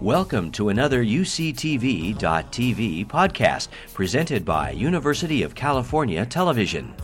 [0.00, 2.16] Welcome to another UCTV.tv
[3.06, 6.94] podcast presented by University of California Television.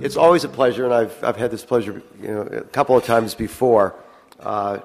[0.00, 3.04] It's always a pleasure, and I've, I've had this pleasure you know, a couple of
[3.04, 3.96] times before,
[4.40, 4.78] uh,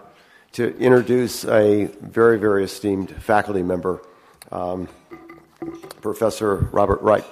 [0.51, 4.02] to introduce a very, very esteemed faculty member,
[4.52, 4.90] um,
[6.02, 7.24] Professor Robert Reich.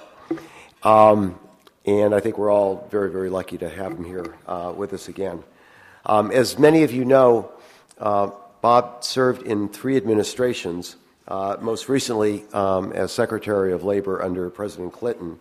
[0.82, 1.38] Um,
[1.84, 5.08] and I think we're all very, very lucky to have him here uh, with us
[5.08, 5.44] again.
[6.06, 7.52] Um, as many of you know,
[8.02, 10.96] Bob served in three administrations,
[11.28, 15.38] uh, most recently um, as Secretary of Labor under President Clinton,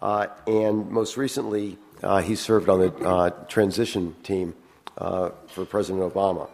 [0.00, 4.54] uh, and most recently uh, he served on the uh, transition team
[4.96, 6.48] for President Obama.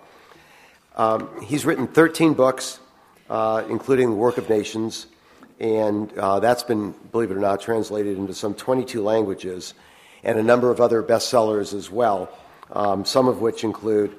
[0.96, 2.80] Um, he's written 13 books,
[3.28, 5.06] including The Work of Nations,
[5.60, 9.74] and uh, that's been, believe it or not, translated into some 22 languages
[10.22, 12.28] and a number of other bestsellers as well,
[12.72, 14.16] um, some of which include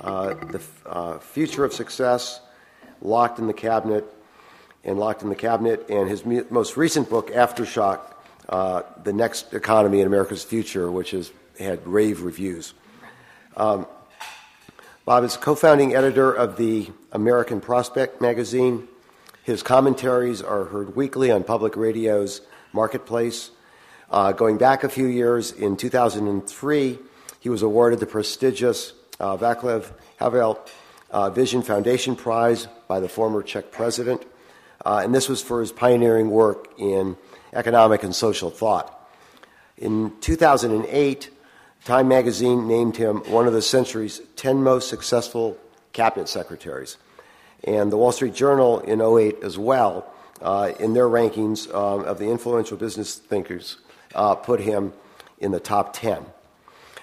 [0.00, 2.40] uh, The uh, Future of Success,
[3.02, 4.04] Locked in the Cabinet,
[4.84, 8.00] and Locked in the Cabinet, and his most recent book, Aftershock
[8.48, 12.74] uh, The Next Economy in America's Future, which has had rave reviews.
[13.56, 13.86] Um,
[15.04, 18.86] Bob is co founding editor of the American Prospect magazine
[19.42, 22.40] his commentaries are heard weekly on public radio's
[22.72, 23.50] Marketplace.
[24.10, 26.98] Uh, going back a few years, in 2003,
[27.40, 30.58] he was awarded the prestigious uh, Václav Havel
[31.10, 34.24] uh, Vision Foundation Prize by the former Czech president,
[34.84, 37.16] uh, and this was for his pioneering work in
[37.52, 38.96] economic and social thought.
[39.76, 41.30] In 2008,
[41.84, 45.56] Time magazine named him one of the century's 10 most successful
[45.94, 46.98] cabinet secretaries
[47.64, 50.06] and the Wall Street Journal in 08 as well,
[50.42, 53.78] uh, in their rankings um, of the influential business thinkers,
[54.14, 54.92] uh, put him
[55.38, 56.24] in the top 10.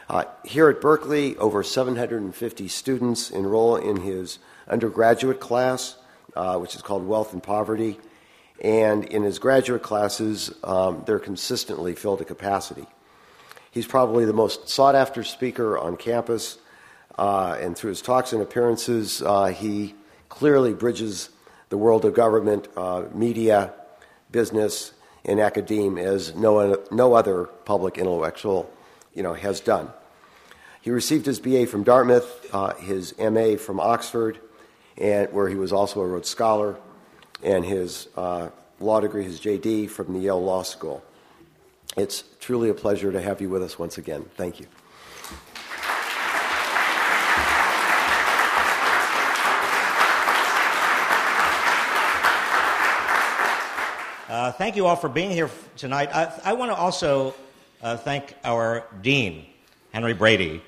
[0.09, 5.97] Uh, here at Berkeley, over 750 students enroll in his undergraduate class,
[6.33, 8.00] uh, which is called Wealth and Poverty,
[8.63, 12.85] and in his graduate classes, um, they're consistently filled to capacity.
[13.72, 16.57] He's probably the most sought after speaker on campus,
[17.17, 19.94] uh, and through his talks and appearances, uh, he
[20.29, 21.29] clearly bridges
[21.67, 23.73] the world of government, uh, media,
[24.31, 24.94] business,
[25.25, 28.72] and academia as no, no other public intellectual
[29.17, 29.89] you know, has done.
[30.79, 34.38] He received his BA from Dartmouth, uh, his MA from Oxford,
[34.95, 36.78] and where he was also a Rhodes Scholar,
[37.41, 41.03] and his uh, law degree, his JD, from the Yale Law School.
[41.97, 44.23] It's truly a pleasure to have you with us once again.
[44.35, 44.67] Thank you.
[54.29, 56.09] Uh, thank you all for being here tonight.
[56.13, 57.34] I, I want to also
[57.82, 59.46] uh, thank our dean,
[59.92, 60.62] Henry Brady,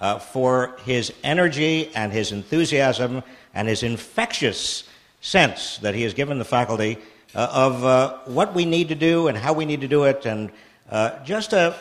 [0.00, 3.22] uh, for his energy and his enthusiasm
[3.54, 4.84] and his infectious
[5.20, 6.98] sense that he has given the faculty
[7.34, 10.26] uh, of uh, what we need to do and how we need to do it.
[10.26, 10.50] And
[10.90, 11.74] uh, just a,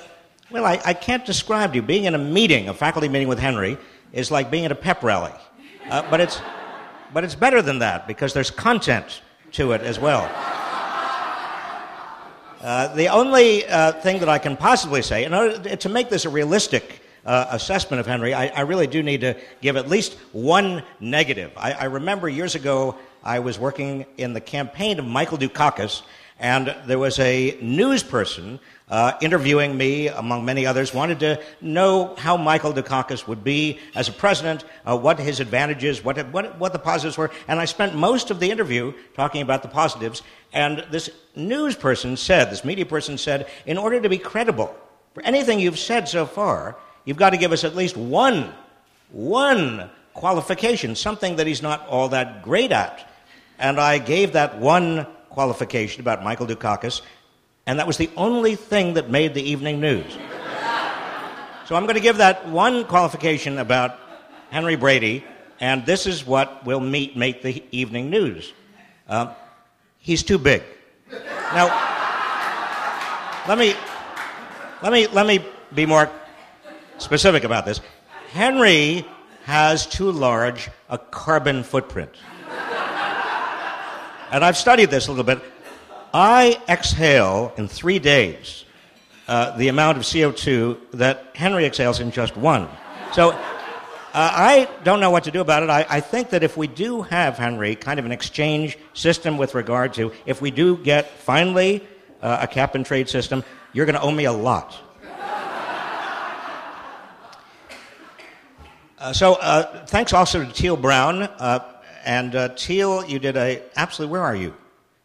[0.51, 1.81] well, I, I, can't describe to you.
[1.81, 3.77] Being in a meeting, a faculty meeting with Henry,
[4.13, 5.33] is like being at a pep rally.
[5.89, 6.41] but, it's,
[7.13, 9.21] but it's better than that because there's content
[9.51, 10.29] to it as well.
[12.65, 16.25] Uh, the only uh, thing that I can possibly say, in order to make this
[16.25, 20.13] a realistic uh, assessment of Henry, I, I, really do need to give at least
[20.31, 21.51] one negative.
[21.55, 26.01] I, I, remember years ago I was working in the campaign of Michael Dukakis,
[26.39, 28.59] and there was a news person
[28.89, 34.09] uh, interviewing me, among many others, wanted to know how Michael Dukakis would be as
[34.09, 37.31] a president, uh, what his advantages, what, what, what the positives were.
[37.47, 40.21] And I spent most of the interview talking about the positives.
[40.53, 44.75] And this news person said, this media person said, in order to be credible
[45.13, 48.53] for anything you've said so far, you've got to give us at least one,
[49.11, 53.09] one qualification, something that he's not all that great at.
[53.57, 57.01] And I gave that one qualification about Michael Dukakis,
[57.67, 60.11] and that was the only thing that made the evening news.
[61.65, 63.99] so I'm going to give that one qualification about
[64.49, 65.25] Henry Brady,
[65.59, 68.53] and this is what will meet, make the evening news.
[69.07, 69.33] Uh,
[69.99, 70.63] he's too big.
[71.53, 71.67] Now,
[73.47, 73.75] let me,
[74.81, 76.09] let me, let me be more
[76.97, 77.81] specific about this.
[78.31, 79.05] Henry
[79.43, 82.11] has too large a carbon footprint.
[84.35, 85.41] And I've studied this a little bit.
[86.13, 88.65] I exhale in three days
[89.29, 92.67] uh, the amount of CO2 that Henry exhales in just one.
[93.13, 93.37] So uh,
[94.13, 95.69] I don't know what to do about it.
[95.69, 99.55] I, I, think that if we do have, Henry, kind of an exchange system with
[99.55, 101.81] regard to, if we do get finally
[102.21, 103.41] uh, a cap and trade system,
[103.71, 104.77] you're going to owe me a lot.
[108.97, 111.23] Uh, so uh, thanks also to Teal Brown.
[111.23, 111.59] Uh,
[112.05, 114.13] and uh, Teal, you did a absolutely.
[114.13, 114.53] Where are you?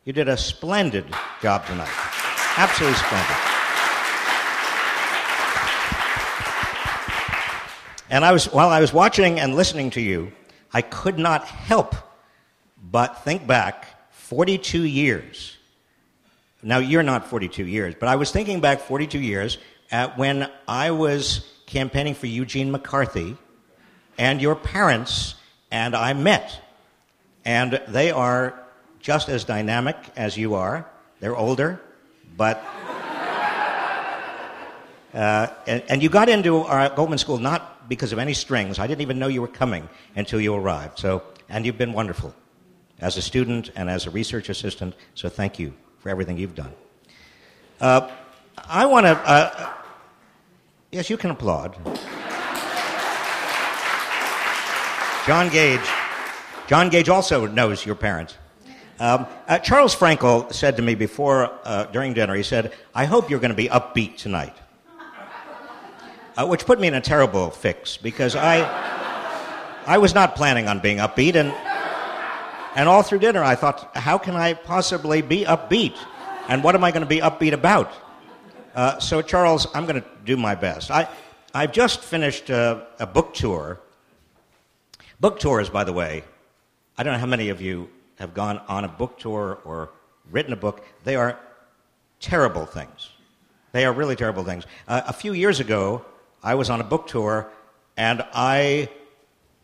[0.05, 1.05] You did a splendid
[1.43, 1.91] job tonight.
[2.56, 3.37] Absolutely splendid.
[8.11, 10.32] And I was while I was watching and listening to you,
[10.73, 11.94] I could not help
[12.82, 15.56] but think back 42 years.
[16.62, 19.58] Now you're not 42 years, but I was thinking back 42 years
[19.91, 23.37] at when I was campaigning for Eugene McCarthy,
[24.19, 25.37] and your parents
[25.70, 26.61] and I met.
[27.44, 28.60] And they are
[29.00, 30.88] just as dynamic as you are.
[31.20, 31.81] They're older,
[32.37, 32.62] but.
[35.12, 38.78] Uh, and, and, you got into our Goldman School not because of any strings.
[38.78, 41.00] I didn't even know you were coming until you arrived.
[41.00, 42.32] So, and you've been wonderful
[43.00, 44.94] as a student and as a research assistant.
[45.16, 46.72] So, thank you for everything you've done.
[47.81, 48.08] Uh,
[48.69, 49.12] I want to.
[49.12, 49.72] Uh,
[50.92, 51.75] yes, you can applaud.
[55.26, 55.81] John Gage.
[56.70, 58.37] John Gage also knows your parents.
[59.00, 63.28] Um, uh, Charles Frankel said to me before, uh, during dinner, he said, I hope
[63.28, 64.55] you're going to be upbeat tonight.
[66.37, 68.61] Uh, which put me in a terrible fix because I,
[69.84, 71.34] I was not planning on being upbeat.
[71.34, 71.52] And,
[72.76, 75.96] and all through dinner, I thought, how can I possibly be upbeat?
[76.46, 77.93] And what am I going to be upbeat about?
[78.76, 80.93] Uh, so, Charles, I'm going to do my best.
[80.93, 81.08] I,
[81.52, 83.81] I've just finished a, a book tour.
[85.19, 86.23] Book tours, by the way,
[87.00, 87.88] I don't know how many of you
[88.19, 89.88] have gone on a book tour or
[90.31, 90.85] written a book.
[91.02, 91.41] They are
[92.20, 93.08] terrible things.
[93.73, 94.67] They are really terrible things.
[94.87, 96.05] Uh, a few years ago,
[96.43, 97.50] I was on a book tour
[97.97, 98.91] and I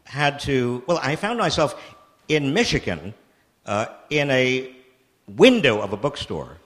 [0.04, 1.78] had to, well, I found myself
[2.26, 3.12] in Michigan
[3.66, 4.74] uh, in a
[5.28, 6.56] window of a bookstore.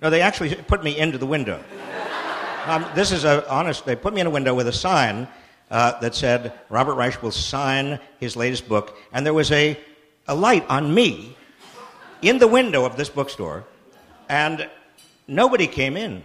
[0.00, 1.62] No, they actually put me into the window.
[2.66, 5.28] Um, this is a honest, they put me in a window with a sign
[5.70, 8.98] uh, that said, Robert Reich will sign his latest book.
[9.12, 9.78] And there was a
[10.28, 11.36] a light on me
[12.22, 13.64] in the window of this bookstore,
[14.28, 14.68] and
[15.28, 16.24] nobody came in.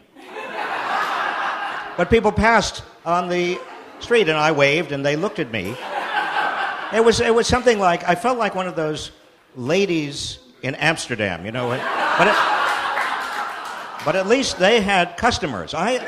[1.98, 3.60] But people passed on the
[4.00, 5.76] street, and I waved, and they looked at me.
[6.94, 9.12] It was, it was something like I felt like one of those
[9.56, 11.70] ladies in Amsterdam, you know.
[11.70, 12.36] But, it,
[14.06, 15.74] but at least they had customers.
[15.74, 16.00] I,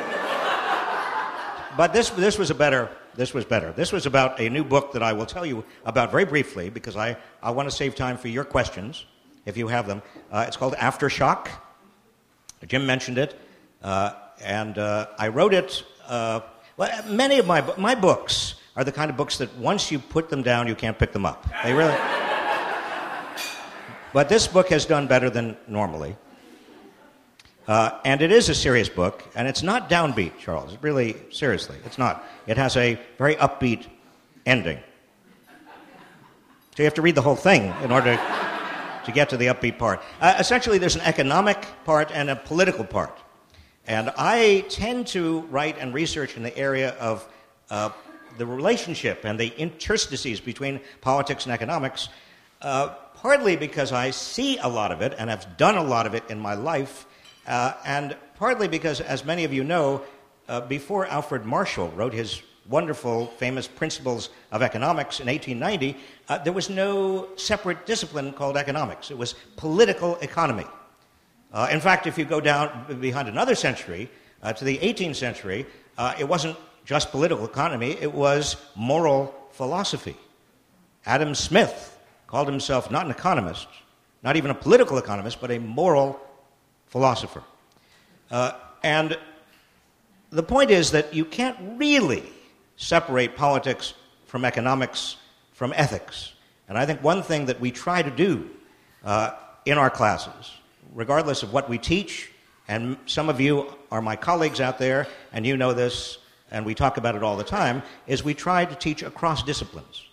[1.78, 3.72] but this, this was a better this was better.
[3.72, 6.96] This was about a new book that I will tell you about very briefly because
[6.96, 9.06] I, I want to save time for your questions
[9.46, 10.02] if you have them.
[10.32, 11.48] Uh, it's called Aftershock.
[12.68, 13.40] Jim mentioned it.
[13.82, 15.84] Uh, and uh, I wrote it.
[16.08, 16.42] Uh,
[16.78, 20.30] well, many of my, my books are the kind of books that once you put
[20.30, 21.46] them down, you can't pick them up.
[21.64, 21.96] They really.
[24.14, 26.16] but this book has done better than normally.
[27.68, 30.78] Uh, and it is a serious book, and it's not downbeat, Charles.
[30.82, 32.26] Really, seriously, it's not.
[32.46, 33.88] It has a very upbeat
[34.46, 34.80] ending.
[36.76, 38.20] So you have to read the whole thing in order
[39.06, 40.02] to get to the upbeat part.
[40.20, 43.18] Uh, essentially, there's an economic part and a political part.
[43.88, 47.28] And I tend to write and research in the area of
[47.70, 47.92] uh,
[48.38, 52.10] the relationship and the interstices between politics and economics,
[52.62, 56.14] uh, partly because I see a lot of it and have done a lot of
[56.14, 57.06] it in my life
[57.48, 60.02] uh, and partly because, as many of you know,
[60.48, 65.98] uh, before Alfred Marshall wrote his wonderful, famous Principles of Economics in 1890,
[66.30, 69.12] uh, there was no separate discipline called economics.
[69.12, 70.66] It was political economy.
[71.52, 74.10] Uh, in fact, if you go down behind another century,
[74.42, 75.66] uh, to the 18th century,
[75.98, 80.18] uh, it wasn't just political economy, it was moral philosophy.
[81.06, 83.68] Adam Smith called himself not an economist,
[84.24, 86.20] not even a political economist, but a moral
[86.94, 87.42] philosopher.
[88.30, 88.52] Uh,
[88.84, 89.18] and
[90.30, 92.22] the point is that you can't really
[92.78, 93.96] separate politics
[94.28, 95.18] from economics
[95.54, 96.34] from ethics.
[96.70, 98.48] And I think one thing that we try to do
[99.04, 99.32] uh,
[99.66, 100.52] in our classes,
[100.94, 102.30] regardless of what we teach,
[102.68, 106.20] and some of you are my colleagues out there, and you know this,
[106.52, 110.06] and we talk about it all the time, is we try to teach across disciplines.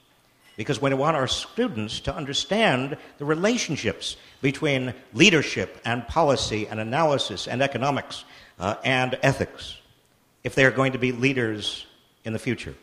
[0.57, 7.49] Because we want our students to understand the relationships between leadership and policy and analysis
[7.49, 8.25] and economics
[8.59, 9.79] uh, and ethics
[10.45, 11.87] if they are going to be leaders
[12.25, 12.75] in the future.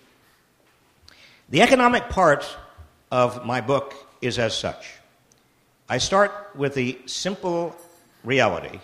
[1.50, 2.46] The economic part
[3.12, 4.94] of my book is as such.
[5.90, 7.76] I start with the simple
[8.24, 8.80] reality,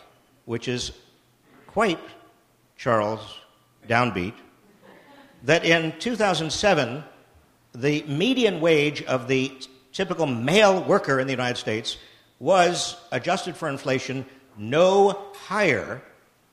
[0.46, 0.92] which is
[1.68, 2.00] quite,
[2.78, 3.20] Charles,
[3.88, 4.34] downbeat,
[5.44, 7.04] that in 2007,
[7.76, 9.52] the median wage of the
[9.92, 11.98] typical male worker in the United States
[12.40, 14.26] was, adjusted for inflation,
[14.58, 16.02] no higher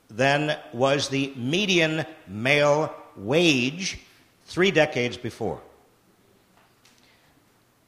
[0.09, 3.99] than was the median male wage
[4.45, 5.61] three decades before.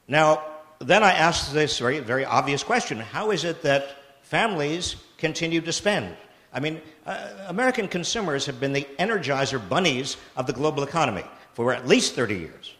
[0.06, 0.42] Now,
[0.78, 5.72] then I asked this very, very obvious question How is it that families continue to
[5.72, 6.16] spend?
[6.52, 11.24] I mean, uh, American consumers have been the energizer bunnies of the global economy
[11.54, 12.73] for at least 30 years.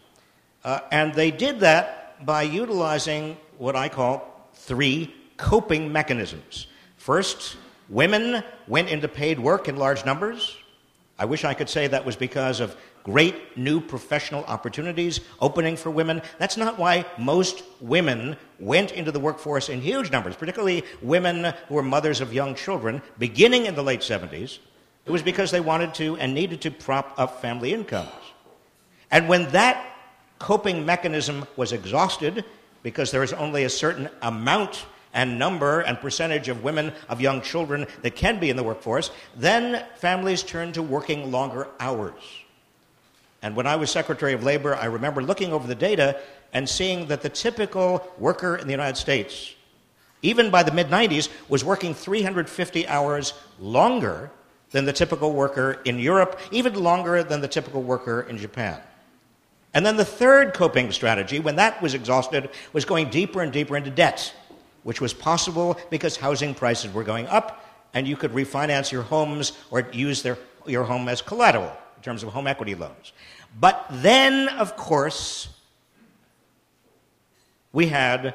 [0.65, 6.65] Uh, and they did that by utilizing what I call three coping mechanisms.
[6.97, 7.55] First,
[7.87, 10.57] women went into paid work in large numbers.
[11.19, 15.91] I wish I could say that was because of great new professional opportunities opening for
[15.91, 16.23] women.
[16.39, 21.75] That's not why most women went into the workforce in huge numbers, particularly women who
[21.75, 24.57] were mothers of young children, beginning in the late 70s.
[25.05, 28.09] It was because they wanted to and needed to prop up family incomes.
[29.11, 29.94] And when that
[30.39, 32.45] coping mechanism was exhausted,
[32.83, 37.41] because there is only a certain amount and number and percentage of women of young
[37.41, 42.21] children that can be in the workforce, then families turn to working longer hours.
[43.41, 46.19] And when I was Secretary of Labor, I remember looking over the data
[46.51, 49.55] and seeing that the typical worker in the United States,
[50.21, 54.31] even by the mid 90s, was working 350 hours longer
[54.71, 58.81] than the typical worker in Europe, even longer than the typical worker in Japan.
[59.75, 63.75] And then the third coping strategy, when that was exhausted, was going deeper and deeper
[63.75, 64.33] into debt,
[64.83, 67.61] which was possible because housing prices were going up
[67.93, 72.23] and you could refinance your homes or use their, your home as collateral in terms
[72.23, 73.11] of home equity loans.
[73.59, 75.49] But then, of course,
[77.73, 78.33] we had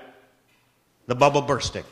[1.06, 1.85] the bubble bursting.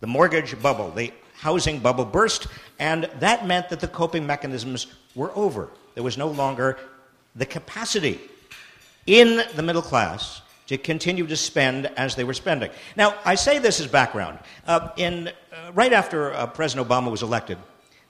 [0.00, 2.46] The mortgage bubble, the housing bubble burst,
[2.78, 5.68] and that meant that the coping mechanisms were over.
[5.94, 6.78] There was no longer
[7.36, 8.20] the capacity
[9.06, 12.70] in the middle class to continue to spend as they were spending.
[12.96, 14.38] Now, I say this as background.
[14.66, 17.58] Uh, in, uh, right after uh, President Obama was elected,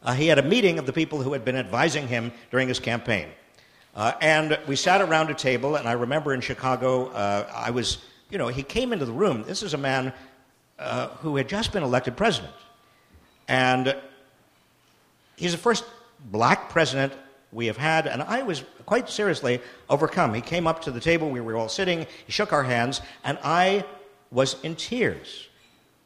[0.02, 2.78] uh, he had a meeting of the people who had been advising him during his
[2.78, 3.28] campaign.
[3.96, 7.98] Uh, and we sat around a table, and I remember in Chicago, uh, I was,
[8.30, 9.44] you know, he came into the room.
[9.44, 10.12] This is a man
[11.20, 12.52] who had just been elected president.
[13.46, 13.96] And
[15.36, 15.84] he's the first
[16.30, 17.12] black president
[17.54, 20.34] we have had, and I was quite seriously overcome.
[20.34, 23.38] He came up to the table, we were all sitting, he shook our hands, and
[23.42, 23.84] I
[24.30, 25.49] was in tears.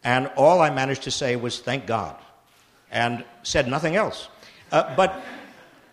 [0.05, 2.17] And all I managed to say was, thank God,
[2.91, 4.29] and said nothing else.
[4.71, 5.25] Uh, but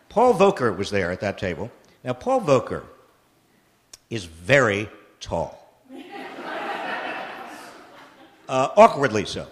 [0.09, 1.71] Paul Volcker was there at that table,
[2.05, 2.83] now, Paul Volcker
[4.11, 4.87] is very
[5.19, 5.57] tall,
[8.47, 9.47] uh, awkwardly so.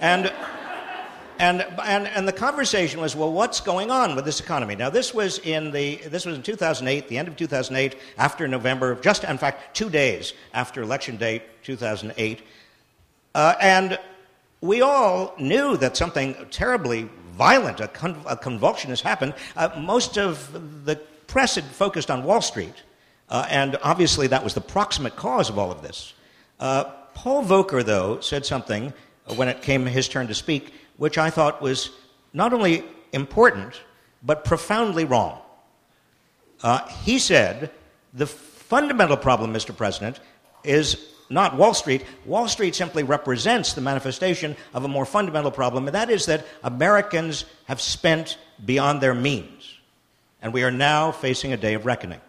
[0.00, 0.32] And,
[1.40, 4.76] and, and, and the conversation was, well, what's going on with this economy?
[4.76, 8.94] Now, this was in, the, this was in 2008, the end of 2008, after November,
[8.96, 12.42] just, in fact, two days after election day 2008.
[13.34, 13.98] Uh, and
[14.60, 19.32] we all knew that something terribly violent, a, con- a convulsion has happened.
[19.56, 22.74] Uh, most of the press had focused on Wall Street,
[23.30, 26.12] uh, and obviously that was the proximate cause of all of this.
[26.58, 28.92] Uh, Paul Volcker, though, said something
[29.36, 31.90] when it came his turn to speak, which I thought was
[32.32, 33.80] not only important,
[34.22, 35.40] but profoundly wrong.
[36.62, 37.72] Uh, he said,
[38.14, 39.76] The fundamental problem, Mr.
[39.76, 40.20] President,
[40.62, 42.04] is not Wall Street.
[42.24, 46.46] Wall Street simply represents the manifestation of a more fundamental problem, and that is that
[46.62, 49.80] Americans have spent beyond their means
[50.42, 52.20] and we are now facing a day of reckoning.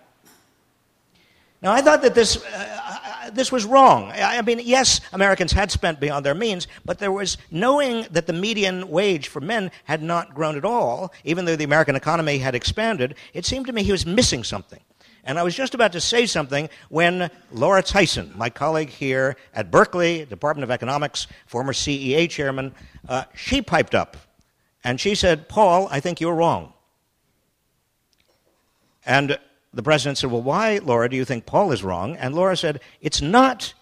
[1.62, 2.91] Now, I thought that this, uh,
[3.32, 4.12] this was wrong.
[4.12, 8.34] I mean, yes, Americans had spent beyond their means, but there was knowing that the
[8.34, 12.56] median wage for men had not grown at all, even though the American economy had
[12.56, 14.80] expanded, it seemed to me he was missing something.
[15.24, 19.70] And I was just about to say something when Laura Tyson, my colleague here at
[19.70, 22.74] Berkeley, Department of Economics, former CEA chairman,
[23.08, 24.18] uh, she piped up
[24.84, 26.74] and she said, Paul, I think you're wrong.
[29.06, 29.38] And
[29.74, 32.16] the president said, Well, why, Laura, do you think Paul is wrong?
[32.18, 33.74] And Laura said, It's not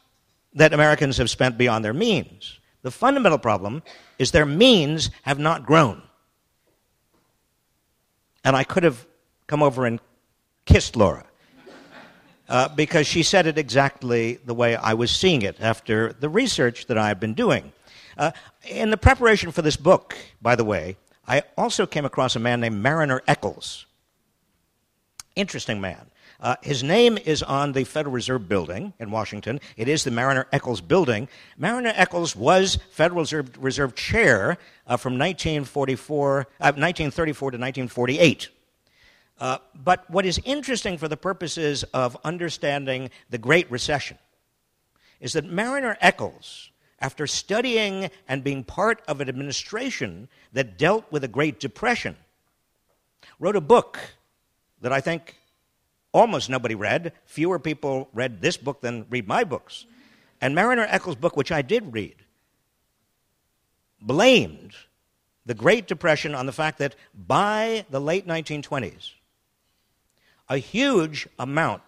[0.54, 2.60] that Americans have spent beyond their means.
[2.82, 3.84] The fundamental problem
[4.18, 6.02] is their means have not grown.
[8.44, 9.06] And I could have
[9.48, 10.00] come over and
[10.66, 11.26] kissed Laura.
[12.48, 16.88] Uh, because she said it exactly the way I was seeing it after the research
[16.88, 17.74] that I've been doing.
[18.18, 18.32] Uh,
[18.68, 22.60] in the preparation for this book, by the way, I also came across a man
[22.60, 23.86] named Mariner Eccles,
[25.36, 26.06] Interesting man.
[26.42, 29.60] Uh, his name is on the Federal Reserve Building in Washington.
[29.76, 31.28] It is the Mariner Eccles Building.
[31.58, 34.58] Mariner Eccles was Federal Reserve, Reserve Chair
[34.88, 36.44] uh, from 1944, uh,
[36.76, 38.50] 1934 to 1948.
[39.40, 44.18] Uh, but what is interesting for the purposes of understanding the Great Recession
[45.20, 51.22] is that Mariner Eccles, after studying and being part of an administration that dealt with
[51.22, 52.16] the Great Depression,
[53.40, 54.00] wrote a book
[54.82, 55.36] that I think
[56.12, 57.14] almost nobody read.
[57.26, 59.86] Fewer people read this book than read my books.
[60.42, 62.16] And Mariner Eccles' book, which I did read,
[64.02, 64.74] blamed
[65.46, 69.12] the Great Depression on the fact that by the late 1920s,
[70.48, 71.84] a huge amount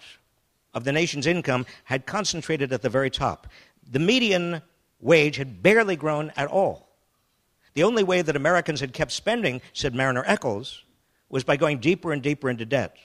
[0.74, 3.48] of the nation's income had concentrated at the very top.
[3.90, 4.62] The median
[5.00, 6.90] wage had barely grown at all.
[7.74, 10.84] The only way that Americans had kept spending, said Mariner Eccles,
[11.32, 12.96] was by going deeper and deeper into debt.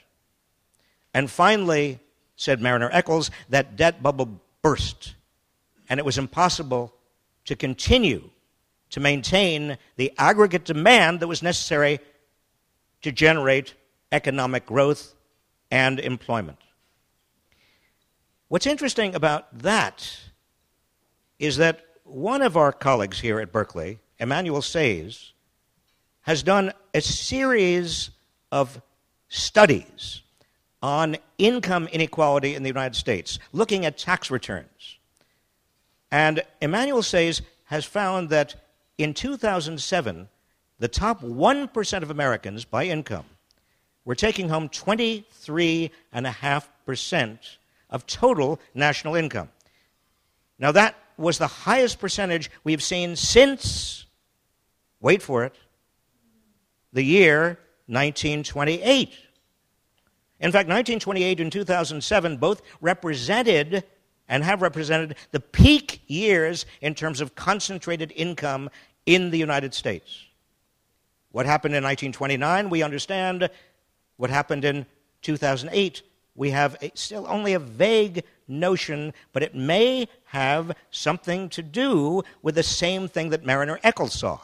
[1.14, 2.00] And finally,
[2.34, 5.14] said Mariner Eccles, that debt bubble burst,
[5.88, 6.94] and it was impossible
[7.46, 8.28] to continue
[8.90, 12.00] to maintain the aggregate demand that was necessary
[13.02, 13.74] to generate
[14.12, 15.14] economic growth
[15.70, 16.58] and employment.
[18.48, 20.18] What's interesting about that
[21.38, 25.32] is that one of our colleagues here at Berkeley, Emmanuel Saez,
[26.22, 28.10] has done a series
[28.52, 28.80] of
[29.28, 30.22] studies
[30.82, 34.98] on income inequality in the United States, looking at tax returns.
[36.10, 38.54] And Emmanuel Saez has found that
[38.98, 40.28] in 2007,
[40.78, 43.24] the top 1% of Americans by income
[44.04, 47.38] were taking home 23.5%
[47.90, 49.48] of total national income.
[50.58, 54.04] Now, that was the highest percentage we've seen since,
[55.00, 55.54] wait for it,
[56.92, 59.10] the year 1928.
[60.38, 63.84] In fact, 1928 and 2007 both represented
[64.28, 68.68] and have represented the peak years in terms of concentrated income
[69.06, 70.24] in the United States.
[71.30, 73.48] What happened in 1929, we understand.
[74.16, 74.86] What happened in
[75.22, 76.02] 2008,
[76.34, 82.22] we have a, still only a vague notion, but it may have something to do
[82.42, 84.40] with the same thing that Mariner Eccles saw.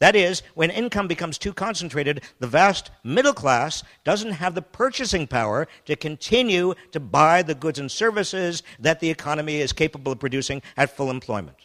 [0.00, 5.26] That is, when income becomes too concentrated, the vast middle class doesn't have the purchasing
[5.26, 10.18] power to continue to buy the goods and services that the economy is capable of
[10.18, 11.58] producing at full employment.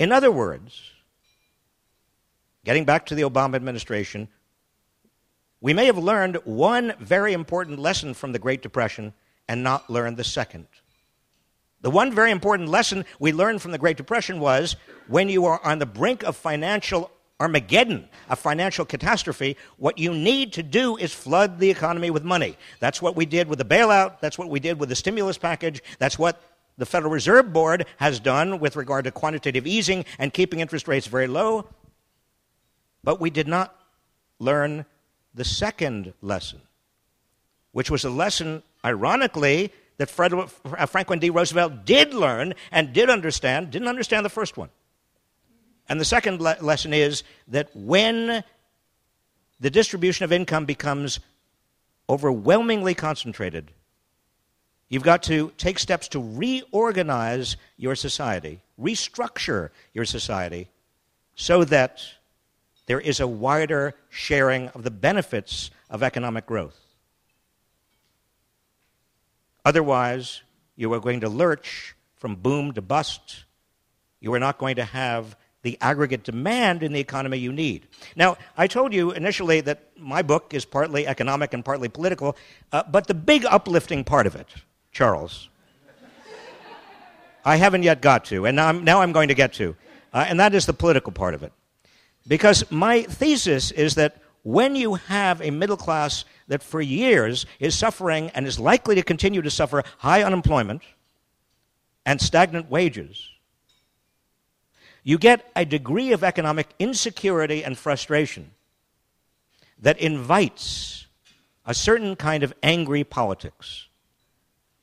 [0.00, 0.82] In other words,
[2.64, 4.26] getting back to the Obama administration,
[5.60, 9.12] we may have learned one very important lesson from the Great Depression
[9.46, 10.66] and not learned the second.
[11.82, 14.76] The one very important lesson we learned from the Great Depression was
[15.08, 20.52] when you are on the brink of financial Armageddon, a financial catastrophe, what you need
[20.52, 22.58] to do is flood the economy with money.
[22.80, 24.20] That's what we did with the bailout.
[24.20, 25.82] That's what we did with the stimulus package.
[25.98, 26.42] That's what
[26.76, 31.06] the Federal Reserve Board has done with regard to quantitative easing and keeping interest rates
[31.06, 31.66] very low.
[33.02, 33.74] But we did not
[34.38, 34.84] learn
[35.34, 36.60] the second lesson,
[37.72, 41.28] which was a lesson, ironically, that Fred, uh, Franklin D.
[41.28, 44.70] Roosevelt did learn and did understand, didn't understand the first one.
[45.90, 48.42] And the second le- lesson is that when
[49.60, 51.20] the distribution of income becomes
[52.08, 53.72] overwhelmingly concentrated,
[54.88, 60.70] you've got to take steps to reorganize your society, restructure your society,
[61.34, 62.02] so that
[62.86, 66.89] there is a wider sharing of the benefits of economic growth.
[69.70, 70.42] Otherwise,
[70.74, 73.44] you are going to lurch from boom to bust.
[74.18, 77.86] You are not going to have the aggregate demand in the economy you need.
[78.16, 82.36] Now, I told you initially that my book is partly economic and partly political,
[82.72, 84.48] uh, but the big uplifting part of it,
[84.90, 85.48] Charles,
[87.44, 89.76] I haven't yet got to, and now I'm, now I'm going to get to,
[90.12, 91.52] uh, and that is the political part of it.
[92.26, 97.76] Because my thesis is that when you have a middle class that for years is
[97.76, 100.82] suffering and is likely to continue to suffer high unemployment
[102.04, 103.30] and stagnant wages,
[105.04, 108.50] you get a degree of economic insecurity and frustration
[109.78, 111.06] that invites
[111.64, 113.86] a certain kind of angry politics.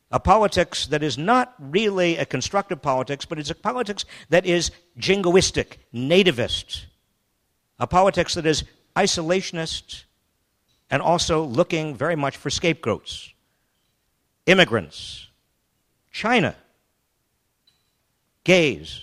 [0.09, 4.71] A politics that is not really a constructive politics, but it's a politics that is
[4.97, 6.85] jingoistic, nativist.
[7.77, 8.63] A politics that is
[8.95, 10.05] isolationist,
[10.89, 13.33] and also looking very much for scapegoats.
[14.45, 15.27] Immigrants,
[16.11, 16.55] China,
[18.43, 19.01] gays,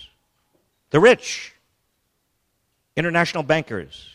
[0.89, 1.53] the rich,
[2.95, 4.09] international bankers,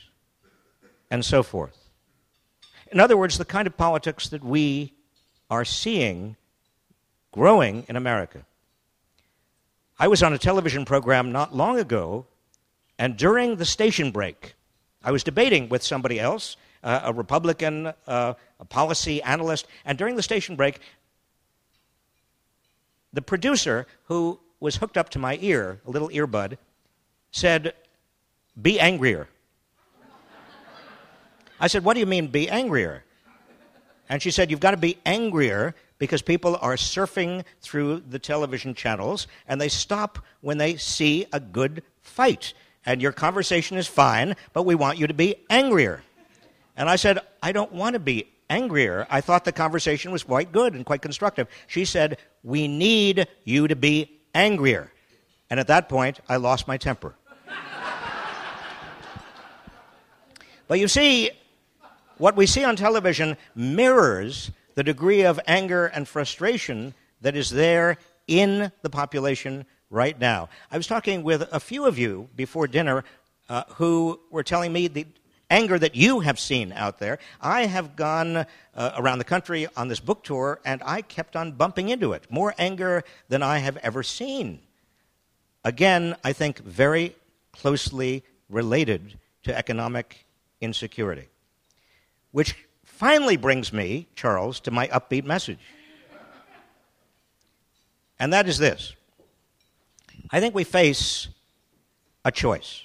[1.11, 1.77] and so forth.
[2.91, 4.93] In other words, the kind of politics that we
[5.49, 6.37] are seeing
[7.33, 8.45] growing in America.
[9.99, 12.27] I was on a television program not long ago,
[12.99, 14.55] and during the station break,
[15.03, 20.17] I was debating with somebody else, uh, a Republican, uh, a policy analyst, and during
[20.17, 20.81] the station break,
[23.13, 26.59] the producer, who was hooked up to my ear, a little earbud,
[27.33, 27.75] said,
[28.61, 29.29] Be angrier.
[31.59, 33.05] I said, What do you mean, be angrier?
[34.09, 38.75] And she said, You've got to be angrier because people are surfing through the television
[38.75, 42.55] channels and they stop when they see a good fight.
[42.87, 46.03] And your conversation is fine, but we want you to be angrier.
[46.81, 49.07] And I said, I don't want to be angrier.
[49.11, 51.47] I thought the conversation was quite good and quite constructive.
[51.67, 54.91] She said, We need you to be angrier.
[55.51, 57.15] And at that point, I lost my temper.
[60.69, 61.33] but you see,
[62.17, 67.99] what we see on television mirrors the degree of anger and frustration that is there
[68.27, 70.49] in the population right now.
[70.71, 73.05] I was talking with a few of you before dinner
[73.51, 75.07] uh, who were telling me the
[75.51, 77.19] anger that you have seen out there.
[77.41, 78.47] I have gone uh,
[78.97, 82.25] around the country on this book tour, and I kept on bumping into it.
[82.31, 84.61] More anger than I have ever seen.
[85.65, 87.15] Again, I think very
[87.53, 90.25] closely related to economic
[90.61, 91.29] insecurity.
[92.33, 95.59] Which finally brings me, Charles, to my upbeat message.
[98.19, 98.95] And that is this
[100.31, 101.29] I think we face
[102.25, 102.83] a choice.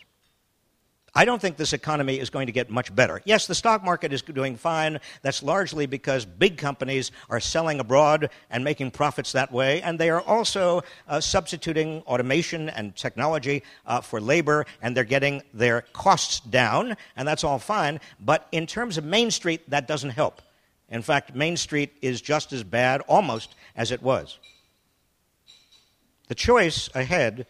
[1.18, 3.22] I don't think this economy is going to get much better.
[3.24, 5.00] Yes, the stock market is doing fine.
[5.22, 10.10] That's largely because big companies are selling abroad and making profits that way, and they
[10.10, 16.42] are also uh, substituting automation and technology uh, for labor, and they're getting their costs
[16.42, 18.02] down, and that's all fine.
[18.20, 20.42] But in terms of Main Street, that doesn't help.
[20.90, 24.38] In fact, Main Street is just as bad, almost, as it was.
[26.28, 27.48] The choice ahead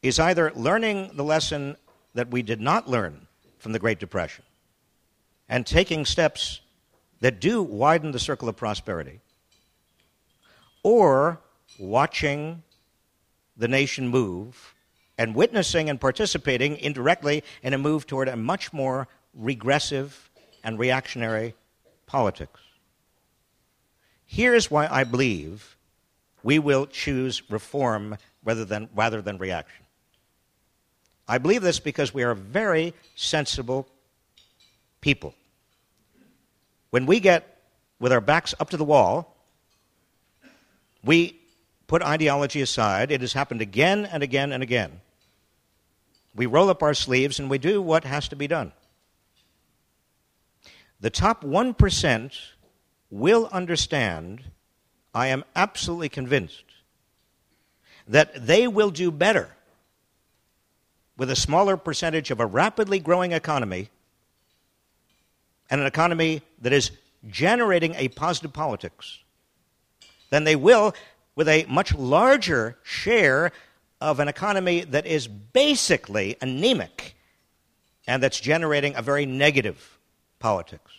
[0.00, 1.76] is either learning the lesson
[2.14, 3.26] that we did not learn
[3.58, 4.44] from the Great Depression
[5.48, 6.60] and taking steps
[7.20, 9.20] that do widen the circle of prosperity,
[10.82, 11.40] or
[11.78, 12.62] watching
[13.56, 14.74] the nation move
[15.16, 20.30] and witnessing and participating indirectly in a move toward a much more regressive
[20.62, 21.54] and reactionary
[22.06, 22.60] politics.
[24.24, 25.76] Here's why I believe
[26.42, 29.84] we will choose reform rather than, rather than reaction.
[31.28, 33.86] I believe this because we are very sensible
[35.02, 35.34] people.
[36.90, 37.60] When we get
[38.00, 39.36] with our backs up to the wall,
[41.04, 41.38] we
[41.86, 43.10] put ideology aside.
[43.10, 45.00] It has happened again and again and again.
[46.34, 48.72] We roll up our sleeves and we do what has to be done.
[51.00, 52.38] The top 1%
[53.10, 54.44] will understand,
[55.14, 56.64] I am absolutely convinced,
[58.06, 59.50] that they will do better
[61.18, 63.90] with a smaller percentage of a rapidly growing economy
[65.68, 66.92] and an economy that is
[67.28, 69.18] generating a positive politics
[70.30, 70.94] than they will
[71.34, 73.52] with a much larger share
[74.00, 77.16] of an economy that is basically anemic
[78.06, 79.98] and that's generating a very negative
[80.38, 80.92] politics.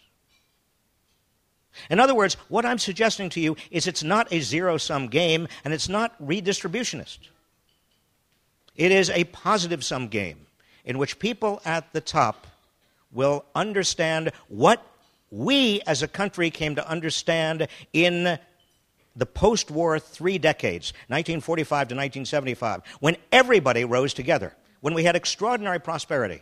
[1.89, 5.47] In other words, what I'm suggesting to you is it's not a zero sum game
[5.63, 7.19] and it's not redistributionist.
[8.79, 10.47] It is a positive sum game
[10.85, 12.47] in which people at the top
[13.11, 14.81] will understand what
[15.29, 18.39] we as a country came to understand in
[19.17, 25.17] the post war three decades, 1945 to 1975, when everybody rose together, when we had
[25.17, 26.41] extraordinary prosperity.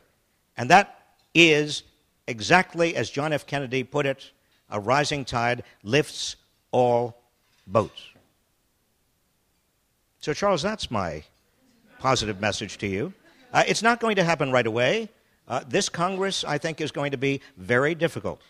[0.58, 1.82] And that is
[2.28, 3.48] exactly as John F.
[3.48, 4.32] Kennedy put it
[4.70, 6.36] a rising tide lifts
[6.72, 7.20] all
[7.66, 8.00] boats.
[10.20, 11.24] So, Charles, that's my
[12.00, 13.14] positive message to you.
[13.54, 15.10] Uh, it's not going to happen right away.
[15.48, 18.42] Uh, this Congress, I think, is going to be very difficult.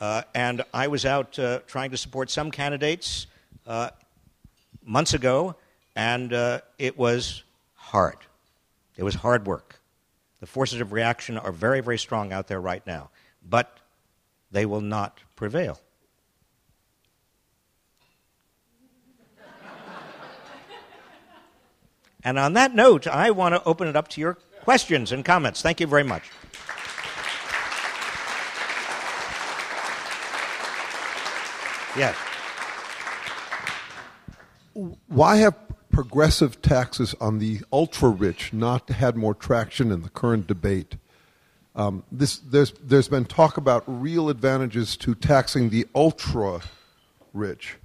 [0.00, 3.26] Uh, and I was out uh, trying to support some candidates
[3.66, 3.90] uh,
[4.84, 5.54] months ago,
[5.94, 8.16] and uh, it was hard.
[8.96, 9.80] It was hard work.
[10.40, 13.10] The forces of reaction are very, very strong out there right now,
[13.48, 13.78] but
[14.50, 15.80] they will not prevail.
[22.24, 25.60] And on that note, I want to open it up to your questions and comments.
[25.60, 26.22] Thank you very much.
[31.96, 32.16] Yes.
[35.06, 35.54] Why have
[35.92, 40.96] progressive taxes on the ultra rich not had more traction in the current debate?
[41.76, 46.62] Um, this, there's, there's been talk about real advantages to taxing the ultra
[47.32, 47.76] rich,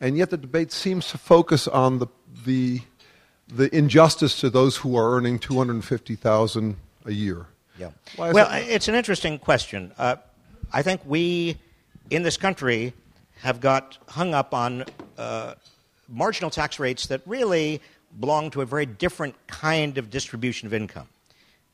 [0.00, 2.06] and yet the debate seems to focus on the,
[2.44, 2.82] the
[3.48, 7.46] the injustice to those who are earning 250000 a year.
[7.78, 7.90] Yeah.
[8.16, 8.62] Well, that?
[8.62, 9.92] it's an interesting question.
[9.98, 10.16] Uh,
[10.72, 11.56] I think we
[12.10, 12.92] in this country
[13.40, 14.84] have got hung up on
[15.16, 15.54] uh,
[16.08, 17.80] marginal tax rates that really
[18.20, 21.08] belong to a very different kind of distribution of income.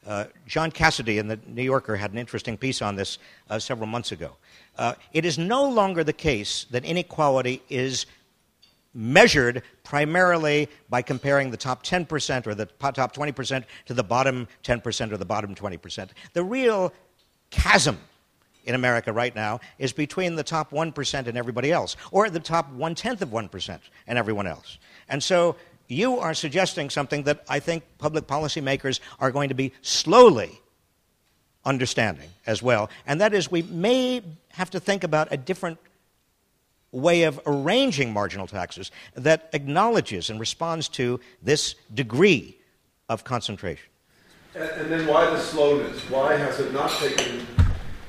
[0.07, 3.87] Uh, John Cassidy in the New Yorker had an interesting piece on this uh, several
[3.87, 4.37] months ago.
[4.77, 8.05] Uh, it is no longer the case that inequality is
[8.95, 15.13] measured primarily by comparing the top 10% or the top 20% to the bottom 10%
[15.13, 16.11] or the bottom 20%.
[16.33, 16.93] The real
[17.51, 17.99] chasm
[18.65, 22.71] in America right now is between the top 1% and everybody else, or the top
[22.73, 24.79] one tenth of 1% and everyone else.
[25.09, 25.57] And so
[25.89, 30.61] you are suggesting something that I think public policymakers are going to be slowly
[31.65, 35.79] understanding as well, and that is we may have to think about a different
[36.95, 42.57] way of arranging marginal taxes that acknowledges and responds to this degree
[43.09, 43.91] of concentration.
[44.55, 46.09] And, and then why the slowness?
[46.09, 47.47] Why has it not taken,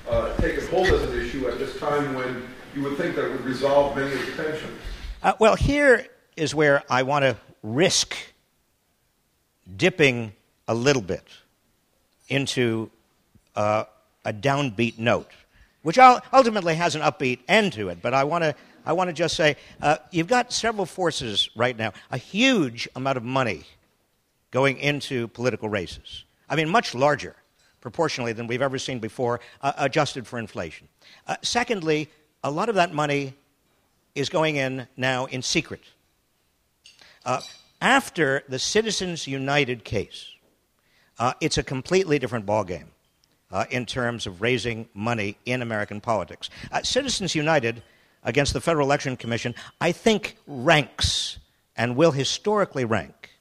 [0.08, 2.44] uh, taken hold as an issue at this time when
[2.76, 4.80] you would think that it would resolve many of the tensions?
[5.24, 8.16] Uh, well, here is where I want to risk
[9.76, 10.34] dipping
[10.68, 11.28] a little bit
[12.30, 12.92] into
[13.56, 13.86] uh,
[14.24, 15.32] a downbeat note,
[15.82, 18.00] which ultimately has an upbeat end to it.
[18.02, 21.76] But I want to I want to just say uh, you've got several forces right
[21.76, 23.64] now, a huge amount of money
[24.52, 26.24] going into political races.
[26.50, 27.36] I mean, much larger
[27.82, 30.88] proportionally than we've ever seen before, uh, adjusted for inflation.
[31.28, 32.10] Uh, secondly,
[32.44, 33.36] a lot of that money
[34.16, 35.82] is going in now in secret.
[37.26, 37.42] Uh,
[37.82, 40.32] after the Citizens United case,
[41.20, 42.88] uh, it's a completely different ballgame
[43.52, 46.50] uh, in terms of raising money in American politics.
[46.72, 47.84] Uh, Citizens United
[48.26, 51.38] against the Federal Election Commission, I think ranks
[51.78, 53.32] and will historically rank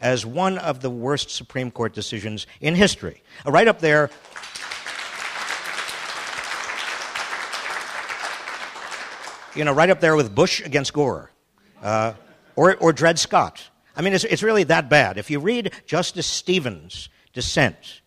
[0.00, 3.22] as one of the worst Supreme Court decisions in history.
[3.46, 4.10] Uh, right up there.
[9.54, 11.30] You know, right up there with Bush against Gore.
[11.80, 12.14] Uh,
[12.56, 13.62] or, or Dred Scott.
[13.96, 15.18] I mean, it's, it's really that bad.
[15.18, 18.00] If you read Justice Stevens' dissent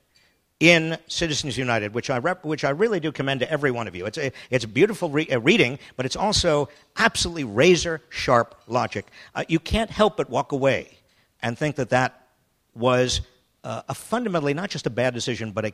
[0.59, 3.95] in Citizens United, which I, rep, which I really do commend to every one of
[3.95, 8.55] you, it's a, it's a beautiful re- uh, reading, but it's also absolutely razor sharp
[8.67, 9.05] logic.
[9.35, 10.97] Uh, you can't help but walk away
[11.43, 12.27] and think that that
[12.73, 13.21] was
[13.63, 15.73] uh, a fundamentally not just a bad decision, but a,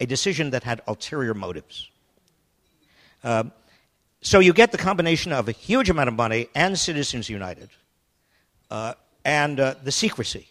[0.00, 1.88] a decision that had ulterior motives.
[3.22, 3.44] Uh,
[4.20, 7.68] so you get the combination of a huge amount of money and Citizens United
[8.70, 10.48] uh, and uh, the secrecy.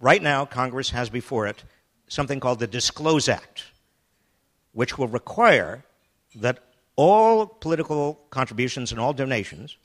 [0.00, 1.64] Right now, Congress has before it
[2.08, 3.64] something called the Disclose Act,
[4.72, 5.84] which will require
[6.36, 6.60] that
[6.96, 9.76] all political contributions and all donations,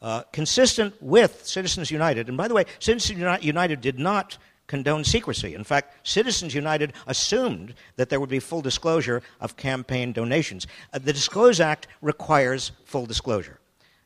[0.00, 5.54] uh, consistent with Citizens United, and by the way, Citizens United did not condone secrecy.
[5.54, 10.66] In fact, Citizens United assumed that there would be full disclosure of campaign donations.
[10.92, 13.58] Uh, the Disclose Act requires full disclosure.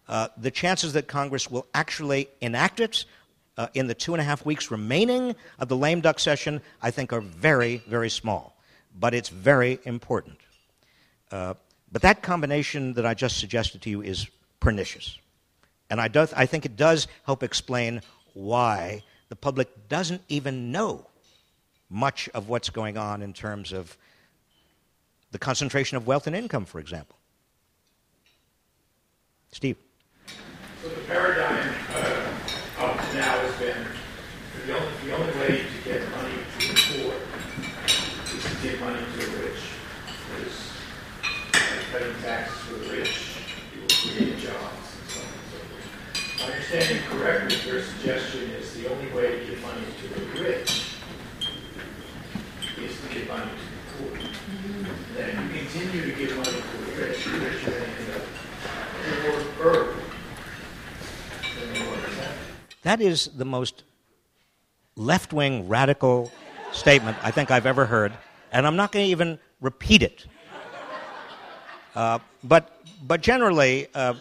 [0.08, 3.04] Uh, the chances that Congress will actually enact it
[3.56, 6.90] uh, in the two and a half weeks remaining of the lame duck session, I
[6.90, 8.56] think, are very, very small.
[8.98, 10.38] But it's very important.
[11.30, 11.54] Uh,
[11.92, 14.28] but that combination that I just suggested to you is
[14.60, 15.18] pernicious.
[15.90, 18.02] And I, do, I think it does help explain
[18.34, 21.06] why the public doesn't even know
[21.88, 23.96] much of what's going on in terms of
[25.32, 27.16] the concentration of wealth and income, for example.
[29.52, 29.76] Steve.
[30.82, 33.86] So the paradigm uh, up to now has been
[34.66, 37.14] the only, the only way to get money to the poor
[38.36, 39.60] is to give money to the rich.
[40.36, 40.72] Because
[41.52, 43.36] by cutting taxes for the rich,
[43.74, 46.48] you will create jobs and so on and so forth.
[46.48, 50.96] My understanding correctly, your suggestion is the only way to give money to the rich
[52.78, 54.18] is to give money to the poor.
[54.18, 55.16] Mm-hmm.
[55.16, 58.22] Then if you continue to give money to the rich, are going to end up
[59.22, 59.96] more burdened
[62.82, 63.84] that is the most
[64.96, 66.32] left wing radical
[66.72, 68.12] statement I think I've ever heard,
[68.52, 70.26] and I'm not going to even repeat it.
[71.94, 74.14] Uh, but, but generally, uh,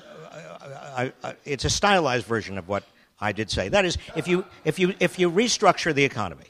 [0.76, 2.84] I, I, it's a stylized version of what
[3.20, 3.70] I did say.
[3.70, 6.46] That is, if you, if you, if you restructure the economy,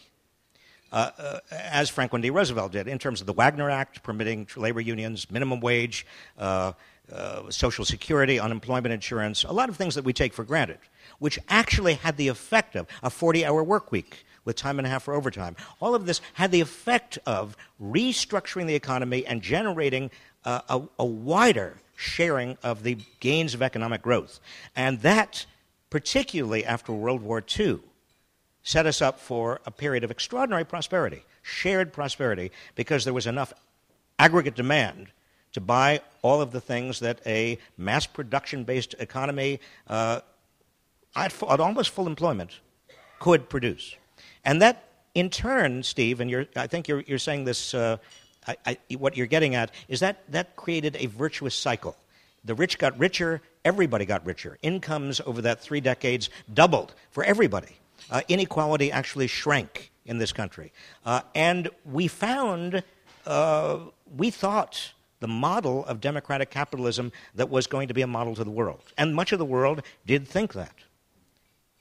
[0.92, 2.30] uh, uh, as Franklin D.
[2.30, 6.06] Roosevelt did, in terms of the Wagner Act permitting labor unions, minimum wage,
[6.38, 6.74] uh,
[7.12, 10.80] uh, Social Security, unemployment insurance, a lot of things that we take for granted,
[11.20, 14.90] which actually had the effect of a 40 hour work week with time and a
[14.90, 15.56] half for overtime.
[15.80, 20.12] All of this had the effect of restructuring the economy and generating
[20.44, 24.40] a, a wider sharing of the gains of economic growth.
[24.74, 25.46] And that,
[25.90, 27.80] particularly after World War II,
[28.64, 33.52] set us up for a period of extraordinary prosperity, shared prosperity, because there was enough
[34.18, 35.08] aggregate demand
[35.52, 39.60] to buy all of the things that a mass production based economy
[39.90, 40.22] uh,
[41.18, 42.62] at, at, almost full employment
[43.20, 43.98] could produce.
[44.46, 47.98] And that in turn, Steve, and I think you're, you're saying this, uh,
[48.48, 51.96] I, I, what you're getting at is that that created a virtuous cycle.
[52.46, 54.58] The rich got richer, everybody got richer.
[54.62, 57.76] Incomes over that three decades doubled for everybody.
[58.10, 60.72] Uh, inequality actually shrank in this country.
[61.06, 62.82] Uh, and we found,
[63.26, 63.80] uh,
[64.16, 68.44] we thought, the model of democratic capitalism that was going to be a model to
[68.44, 68.82] the world.
[68.98, 70.74] And much of the world did think that.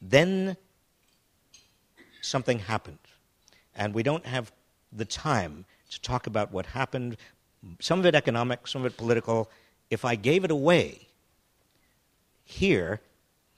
[0.03, 0.57] Then
[2.21, 2.99] something happened.
[3.77, 4.53] And we don't have
[4.93, 7.17] the time to talk about what happened,
[7.81, 9.51] some of it economic, some of it political.
[9.91, 11.09] If I gave it away
[12.45, 13.01] here,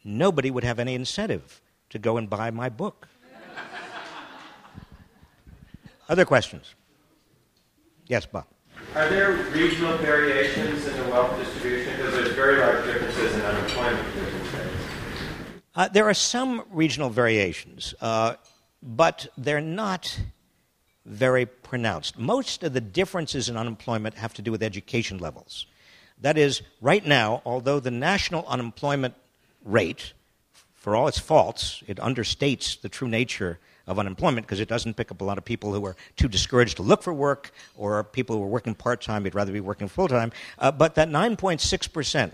[0.04, 3.08] nobody would have any incentive to go and buy my book.
[6.08, 6.74] Other questions?
[8.06, 8.46] Yes, Bob.
[8.94, 11.96] Are there regional variations in the wealth distribution?
[11.96, 14.06] Because there's very large differences in unemployment
[15.74, 18.34] uh, there are some regional variations, uh,
[18.82, 20.20] but they're not
[21.10, 22.18] very pronounced.
[22.18, 25.66] Most of the differences in unemployment have to do with education levels.
[26.20, 29.14] That is, right now, although the national unemployment
[29.64, 30.12] rate,
[30.74, 35.10] for all its faults, it understates the true nature of unemployment because it doesn't pick
[35.10, 38.36] up a lot of people who are too discouraged to look for work or people
[38.36, 40.30] who are working part time, they'd rather be working full time.
[40.58, 42.32] Uh, but that 9.6%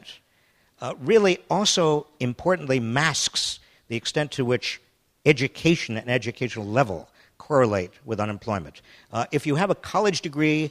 [0.80, 3.58] uh, really also importantly masks
[3.88, 4.80] the extent to which
[5.24, 7.08] education and educational level
[7.46, 8.82] correlate with unemployment.
[9.12, 10.70] Uh, if you have a college degree,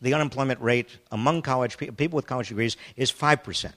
[0.00, 3.72] the unemployment rate among college pe- people with college degrees is 5%.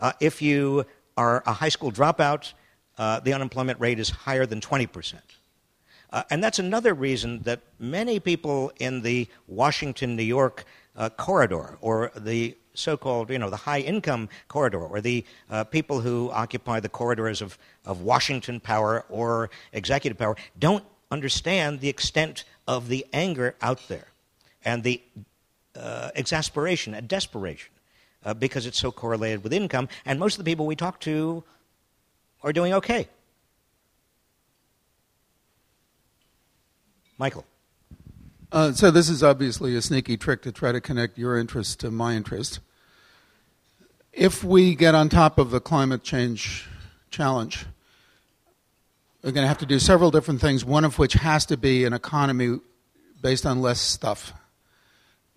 [0.00, 0.84] Uh, if you
[1.16, 2.52] are a high school dropout,
[2.98, 5.14] uh, the unemployment rate is higher than 20%.
[6.12, 11.78] Uh, and that's another reason that many people in the Washington, New York uh, corridor,
[11.80, 16.88] or the so-called, you know, the high-income corridor, or the uh, people who occupy the
[16.88, 17.56] corridors of,
[17.86, 20.84] of Washington power or executive power, don't
[21.14, 24.08] understand the extent of the anger out there
[24.64, 25.00] and the
[25.74, 27.72] uh, exasperation and desperation
[28.24, 29.88] uh, because it's so correlated with income.
[30.04, 31.42] And most of the people we talk to
[32.42, 33.08] are doing okay.
[37.16, 37.46] Michael.
[38.52, 41.90] Uh, so this is obviously a sneaky trick to try to connect your interest to
[41.90, 42.60] my interest.
[44.12, 46.68] If we get on top of the climate change
[47.10, 47.66] challenge,
[49.24, 51.86] we're going to have to do several different things, one of which has to be
[51.86, 52.58] an economy
[53.22, 54.34] based on less stuff.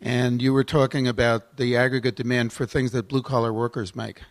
[0.02, 4.24] And you were talking about the aggregate demand for things that blue collar workers make.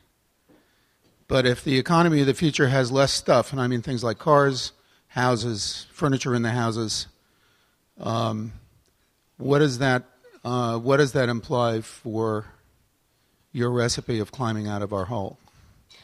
[1.26, 4.18] But if the economy of the future has less stuff, and I mean things like
[4.18, 4.72] cars,
[5.08, 7.06] houses, furniture in the houses,
[7.98, 8.52] um,
[9.38, 10.04] what does that
[10.44, 12.44] uh, what does that imply for
[13.52, 15.38] your recipe of climbing out of our hole?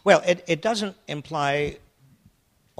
[0.04, 1.76] Well, it, it doesn't imply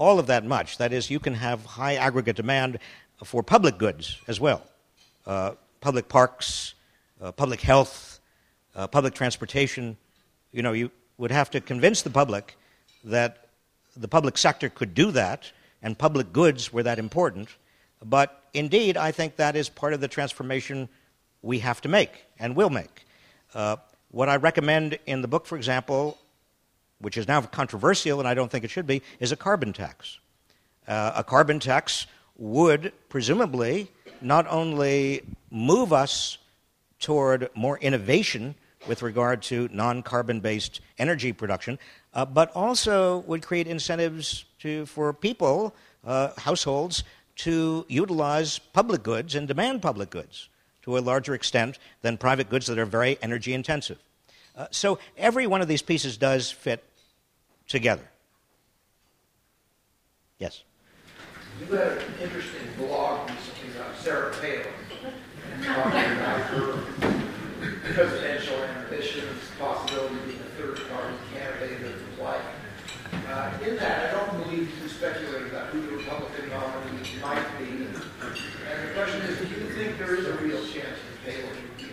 [0.03, 0.77] all of that much.
[0.79, 2.79] That is, you can have high aggregate demand
[3.23, 4.61] for public goods as well
[5.25, 6.73] uh, public parks,
[7.21, 8.19] uh, public health,
[8.75, 9.95] uh, public transportation.
[10.51, 12.57] You know, you would have to convince the public
[13.05, 13.47] that
[13.95, 17.47] the public sector could do that and public goods were that important.
[18.03, 20.89] But indeed, I think that is part of the transformation
[21.41, 23.05] we have to make and will make.
[23.53, 23.77] Uh,
[24.11, 26.17] what I recommend in the book, for example,
[27.03, 30.17] which is now controversial and I don't think it should be, is a carbon tax.
[30.87, 33.89] Uh, a carbon tax would presumably
[34.21, 36.37] not only move us
[36.99, 38.55] toward more innovation
[38.87, 41.79] with regard to non carbon based energy production,
[42.13, 47.03] uh, but also would create incentives to, for people, uh, households,
[47.35, 50.49] to utilize public goods and demand public goods
[50.83, 53.97] to a larger extent than private goods that are very energy intensive.
[54.55, 56.83] Uh, so every one of these pieces does fit
[57.73, 58.07] together.
[60.37, 60.63] Yes?
[61.59, 64.67] You had an interesting blog recently about Sarah Palin
[65.51, 66.83] and talking about her
[67.95, 72.41] presidential ambitions, possibility of being a third party candidate of the like.
[73.27, 77.87] Uh, in that, I don't believe you speculate about who the Republican nominee might be.
[77.87, 81.77] And the question is, do you think there is a real chance that Palin would
[81.79, 81.89] be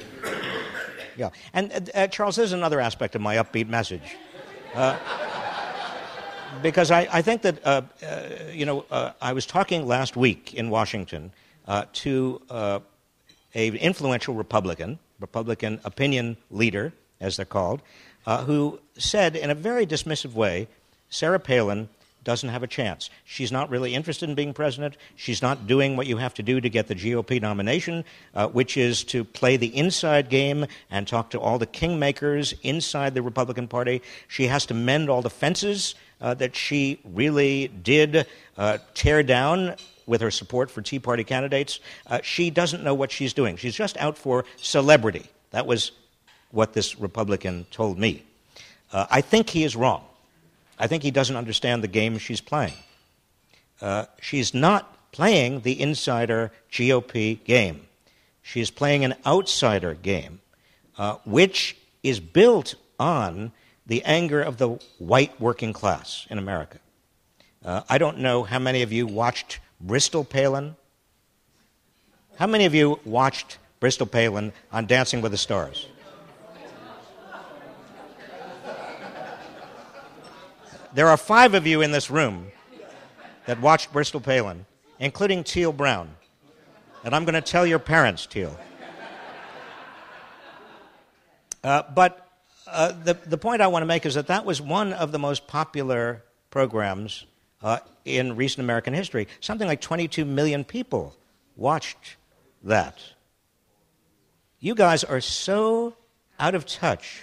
[1.16, 1.30] Yeah.
[1.54, 4.16] And uh, uh, Charles, there's another aspect of my upbeat message.
[4.74, 4.98] Uh,
[6.62, 8.22] because I, I, think that, uh, uh
[8.52, 11.32] you know, uh, I was talking last week in Washington
[11.92, 12.82] to an
[13.54, 17.80] influential Republican, Republican opinion leader, as they're called,
[18.26, 20.68] who said in a very dismissive way
[21.10, 21.88] Sarah Palin
[22.22, 23.08] doesn't have a chance.
[23.24, 24.96] She's not really interested in being president.
[25.16, 28.76] She's not doing what you have to do to get the GOP nomination, uh, which
[28.76, 33.68] is to play the inside game and talk to all the kingmakers inside the Republican
[33.68, 34.02] Party.
[34.28, 39.74] She has to mend all the fences uh, that she really did uh, tear down
[40.06, 41.80] with her support for Tea Party candidates.
[42.06, 43.56] Uh, she doesn't know what she's doing.
[43.56, 45.26] She's just out for celebrity.
[45.50, 45.92] That was
[46.50, 48.24] what this Republican told me.
[48.92, 50.04] Uh, I think he is wrong.
[50.78, 52.74] I think he doesn't understand the game she's playing.
[53.80, 57.86] Uh, she's not playing the insider GOP game.
[58.42, 60.40] She's playing an outsider game,
[60.98, 63.52] uh, which is built on
[63.86, 66.78] the anger of the white working class in America.
[67.64, 70.76] Uh, I don't know how many of you watched Bristol Palin.
[72.38, 75.88] How many of you watched Bristol Palin on Dancing with the Stars?
[80.92, 82.50] There are five of you in this room
[83.46, 84.66] that watched Bristol Palin,
[84.98, 86.16] including Teal Brown.
[87.04, 88.58] And I'm going to tell your parents, Teal.
[91.62, 92.29] Uh, but
[92.72, 95.18] uh, the, the point I want to make is that that was one of the
[95.18, 97.26] most popular programs
[97.62, 99.28] uh, in recent American history.
[99.40, 101.14] Something like 22 million people
[101.56, 102.16] watched
[102.64, 102.98] that.
[104.58, 105.94] You guys are so
[106.38, 107.22] out of touch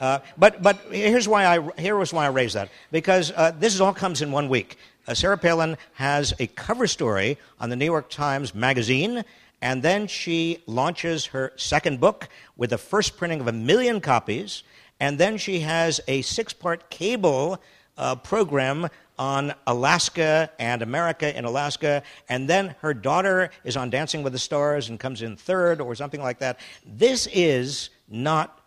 [0.00, 3.78] uh, but but here's why I here was why I raised that because uh, this
[3.80, 4.78] all comes in one week.
[5.06, 9.24] Uh, Sarah Palin has a cover story on the New York Times Magazine,
[9.62, 14.62] and then she launches her second book with the first printing of a million copies,
[14.98, 17.60] and then she has a six-part cable
[17.96, 18.88] uh, program
[19.18, 24.38] on Alaska and America in Alaska, and then her daughter is on Dancing with the
[24.38, 26.58] Stars and comes in third or something like that.
[26.86, 28.60] This is not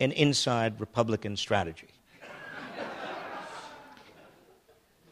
[0.00, 1.88] an inside Republican strategy.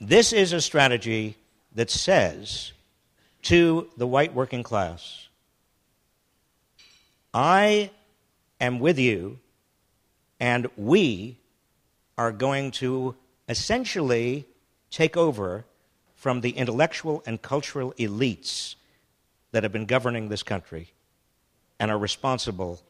[0.01, 1.37] this is a strategy
[1.75, 2.73] that says
[3.43, 5.26] to the white working class,
[7.37, 7.91] I
[8.63, 9.41] am with you,
[10.41, 11.37] and we
[12.17, 13.15] are going to
[13.47, 14.47] essentially
[14.91, 15.67] take over
[16.15, 18.77] from the intellectual and cultural elites
[19.53, 20.95] that have been governing this country
[21.79, 22.81] and are responsible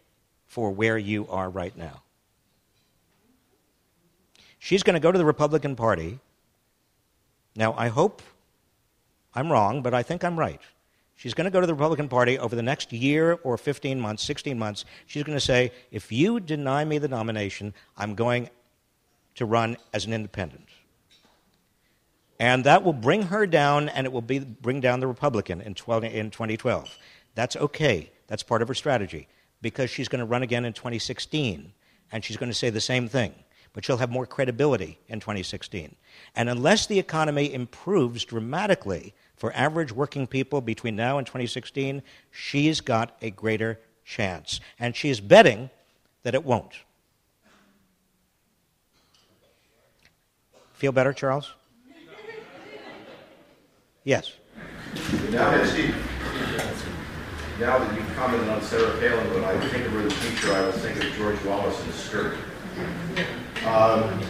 [0.46, 2.02] for where you are right now.
[4.60, 6.20] She's going to go to the Republican Party.
[7.56, 8.22] Now, I hope
[9.34, 10.60] I'm wrong, but I think I'm right.
[11.16, 14.22] She's going to go to the Republican Party over the next year or 15 months,
[14.22, 14.84] 16 months.
[15.06, 18.50] She's going to say, if you deny me the nomination, I'm going
[19.36, 20.68] to run as an independent.
[22.38, 25.74] And that will bring her down, and it will be, bring down the Republican in,
[25.74, 26.98] 12, in 2012.
[27.34, 28.10] That's okay.
[28.26, 29.28] That's part of her strategy
[29.62, 31.72] because she's going to run again in 2016
[32.12, 33.34] and she's going to say the same thing,
[33.72, 35.94] but she'll have more credibility in 2016.
[36.34, 42.80] And unless the economy improves dramatically for average working people between now and 2016, she's
[42.80, 44.60] got a greater chance.
[44.78, 45.70] And she's betting
[46.22, 46.72] that it won't.
[50.74, 51.52] Feel better, Charles?
[54.04, 54.32] Yes.
[55.30, 55.50] Now,
[57.58, 60.52] now that you've commented on Sarah Palin, when I think of her as a teacher,
[60.52, 62.36] I was thinking of George Wallace in a skirt.
[63.66, 64.20] Um,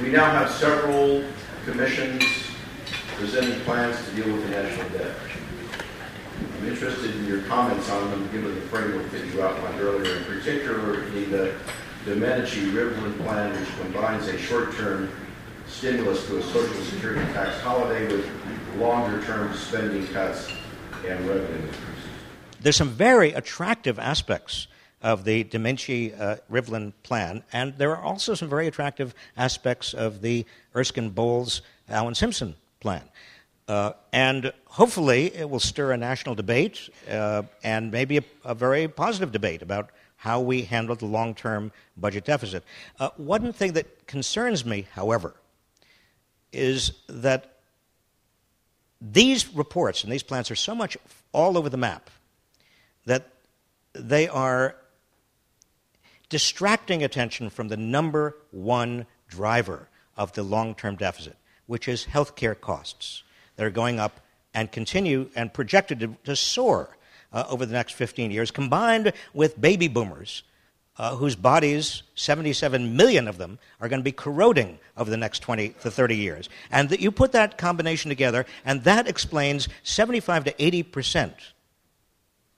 [0.00, 1.24] we now have several
[1.64, 2.51] commissions
[3.16, 5.16] presenting plans to deal with the national debt.
[6.60, 10.24] I'm interested in your comments on them, given the framework that you outlined earlier, in
[10.24, 11.54] particular the
[12.04, 15.10] Domenici-Rivlin plan, which combines a short-term
[15.66, 18.28] stimulus to a Social Security tax holiday with
[18.78, 20.52] longer-term spending cuts
[21.06, 21.78] and revenue increases.
[22.60, 24.66] There's some very attractive aspects
[25.02, 30.22] of the Domenici uh, Rivlin plan, and there are also some very attractive aspects of
[30.22, 30.46] the
[30.76, 33.02] Erskine Bowles Alan Simpson plan.
[33.68, 38.88] Uh, and hopefully it will stir a national debate uh, and maybe a, a, very
[38.88, 42.64] positive debate about how we handle the long term budget deficit.
[42.98, 45.34] Uh, one thing that concerns me, however,
[46.52, 47.58] is that
[49.00, 50.96] these reports and these plans are so much
[51.32, 52.10] all over the map
[53.06, 53.28] that
[53.94, 54.76] they are
[56.28, 61.36] distracting attention from the number one driver of the long term deficit,
[61.66, 63.22] which is healthcare costs.
[63.56, 64.20] that are going up
[64.54, 66.96] and continue and projected to, to soar
[67.32, 70.42] uh, over the next 15 years, combined with baby boomers.
[70.98, 75.38] Uh, whose bodies, 77 million of them, are going to be corroding over the next
[75.38, 76.50] 20 to 30 years.
[76.70, 81.34] And that you put that combination together, and that explains 75 to 80 percent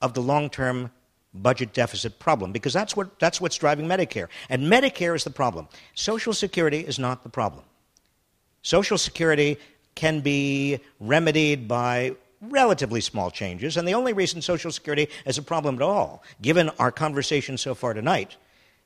[0.03, 0.91] of the long term
[1.33, 4.29] budget deficit problem because that's, what, that's what's driving Medicare.
[4.49, 5.69] And Medicare is the problem.
[5.95, 7.65] Social Security is not the problem.
[8.65, 9.59] Social Security
[9.95, 15.43] can be remedied by relatively small changes, and the only reason Social Security is a
[15.43, 18.37] problem at all, given our conversation so far tonight,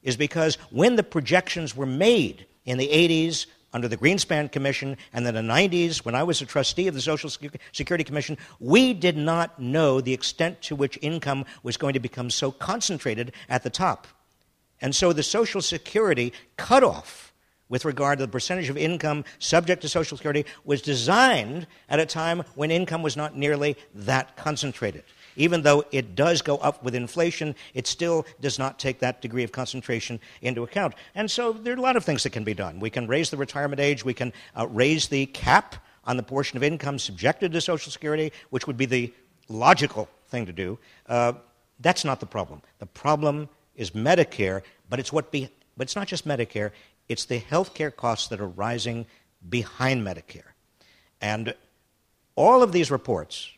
[0.03, 5.25] is because when the projections were made in the 80s under the Greenspan Commission and
[5.25, 9.17] then the 90s when I was a trustee of the Social Security Commission, we did
[9.17, 13.71] not know the extent to which income was going to become so concentrated at the
[13.71, 14.09] top.
[14.81, 17.28] And so the Social Security cutoff
[17.69, 22.07] with regard to the percentage of income subject to Social Security was designed at a
[22.07, 25.05] time when income was not nearly that concentrated.
[25.37, 29.45] Even though it does go up with inflation, it still does not take that degree
[29.45, 30.95] of concentration into account.
[31.15, 32.81] And so there are a lot of things that can be done.
[32.81, 36.57] We can raise the retirement age, we can uh, raise the cap on the portion
[36.57, 39.13] of income subjected to Social Security, which would be the
[39.49, 40.79] logical thing to do.
[41.07, 41.35] Uh,
[41.81, 42.61] that's not the problem.
[42.81, 46.73] The problem is Medicare, but it's what be, but it's not just Medicare,
[47.09, 49.07] it's the health care costs that are rising
[49.49, 50.53] behind Medicare.
[51.21, 51.55] And
[52.37, 53.51] all of these reports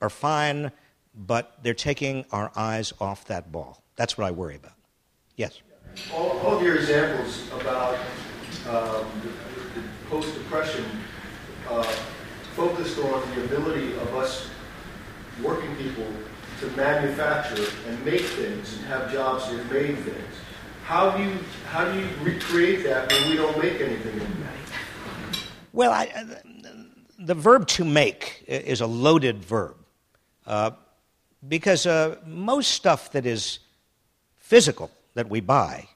[0.00, 0.72] are fine
[1.14, 3.82] but they're taking our eyes off that ball.
[3.96, 4.72] That's what I worry about.
[5.36, 5.60] Yes?
[6.14, 7.96] All, all of your examples about
[8.68, 10.84] um, the, the post depression
[11.68, 11.82] uh,
[12.54, 14.48] focused on the ability of us
[15.42, 16.06] working people
[16.60, 20.34] to manufacture and make things and have jobs that made things.
[20.90, 24.48] How do you how do you recreate that when we don't make anything anymore?
[25.72, 26.24] Well, I, uh,
[27.16, 29.76] the verb to make is a loaded verb.
[30.44, 30.72] Uh,
[31.48, 33.60] because uh, most stuff that is
[34.38, 35.86] physical that we buy,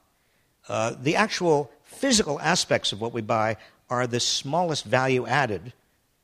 [0.69, 3.57] uh, the actual physical aspects of what we buy
[3.91, 5.73] are the smallest value added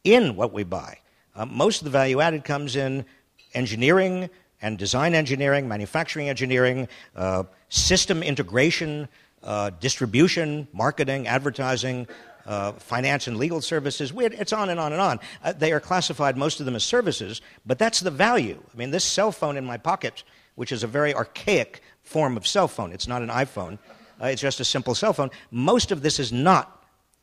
[0.04, 1.00] in what we buy.
[1.34, 3.04] Uh, most of the value added comes in
[3.52, 4.30] engineering
[4.62, 9.08] and design engineering, manufacturing engineering, uh, system integration,
[9.42, 12.06] uh, distribution, marketing, advertising,
[12.46, 14.12] uh, finance and legal services.
[14.16, 15.20] It's on and on and on.
[15.42, 18.60] Uh, they are classified, most of them, as services, but that's the value.
[18.72, 22.46] I mean, this cell phone in my pocket, which is a very archaic form of
[22.46, 23.78] cell phone, it's not an iPhone,
[24.20, 25.30] uh, it's just a simple cell phone.
[25.50, 26.79] Most of this is not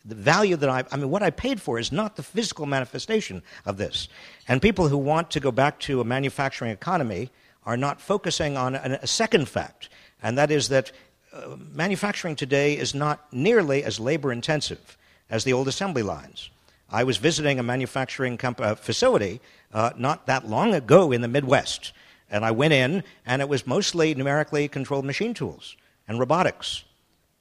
[0.07, 3.43] the value that I, I mean, what I paid for is not the physical manifestation
[3.65, 4.07] of this.
[4.47, 7.29] And people who want to go back to a manufacturing economy
[7.65, 9.89] are not focusing on a, a second fact,
[10.23, 10.91] and that is that
[11.33, 14.97] uh, manufacturing today is not nearly as labor intensive
[15.29, 16.49] as the old assembly lines.
[16.89, 19.41] I was visiting a manufacturing comp- uh, facility
[19.73, 21.91] uh, not that long ago in the Midwest,
[22.31, 25.75] and I went in, and it was mostly numerically controlled machine tools
[26.07, 26.85] and robotics,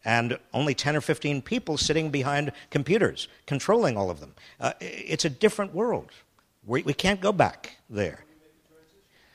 [0.07, 4.35] and only 10 or 15 people sitting behind computers controlling all of them.
[4.61, 6.11] Uh, it's a different world.
[6.65, 8.25] We, we can't go back there.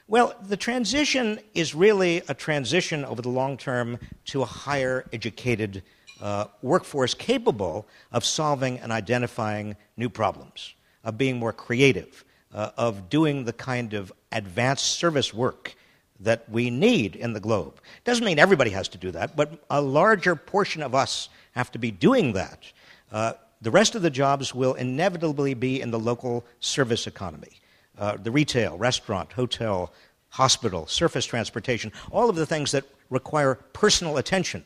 [0.07, 5.83] Well, the transition is really a transition over the long term to a higher educated
[6.21, 13.09] uh, workforce capable of solving and identifying new problems, of being more creative, uh, of
[13.09, 15.75] doing the kind of advanced service work
[16.21, 17.75] that we need in the globe.
[17.97, 21.71] It Doesn't mean everybody has to do that, but a larger portion of us have
[21.71, 22.71] to be doing that.
[23.11, 27.49] Uh, the rest of the jobs will inevitably be in the local service economy
[27.97, 29.91] uh, the retail, restaurant, hotel,
[30.29, 34.63] hospital, surface transportation, all of the things that require personal attention,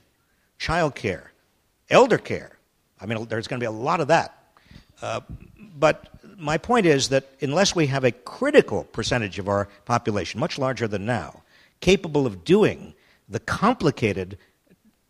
[0.60, 1.28] childcare,
[1.90, 2.58] elder care.
[3.02, 4.38] I mean, there's going to be a lot of that.
[5.02, 5.22] Uh,
[5.78, 10.58] but my point is that unless we have a critical percentage of our population, much
[10.58, 11.42] larger than now,
[11.80, 12.94] capable of doing
[13.30, 14.38] the complicated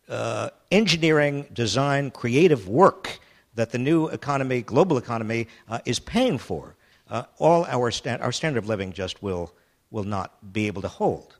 [0.08, 3.18] uh, engineering, design, creative work
[3.54, 6.76] that the new economy, global economy, uh, is paying for,
[7.10, 9.52] uh, all our, sta- our standard of living just will,
[9.90, 11.36] will not be able to hold.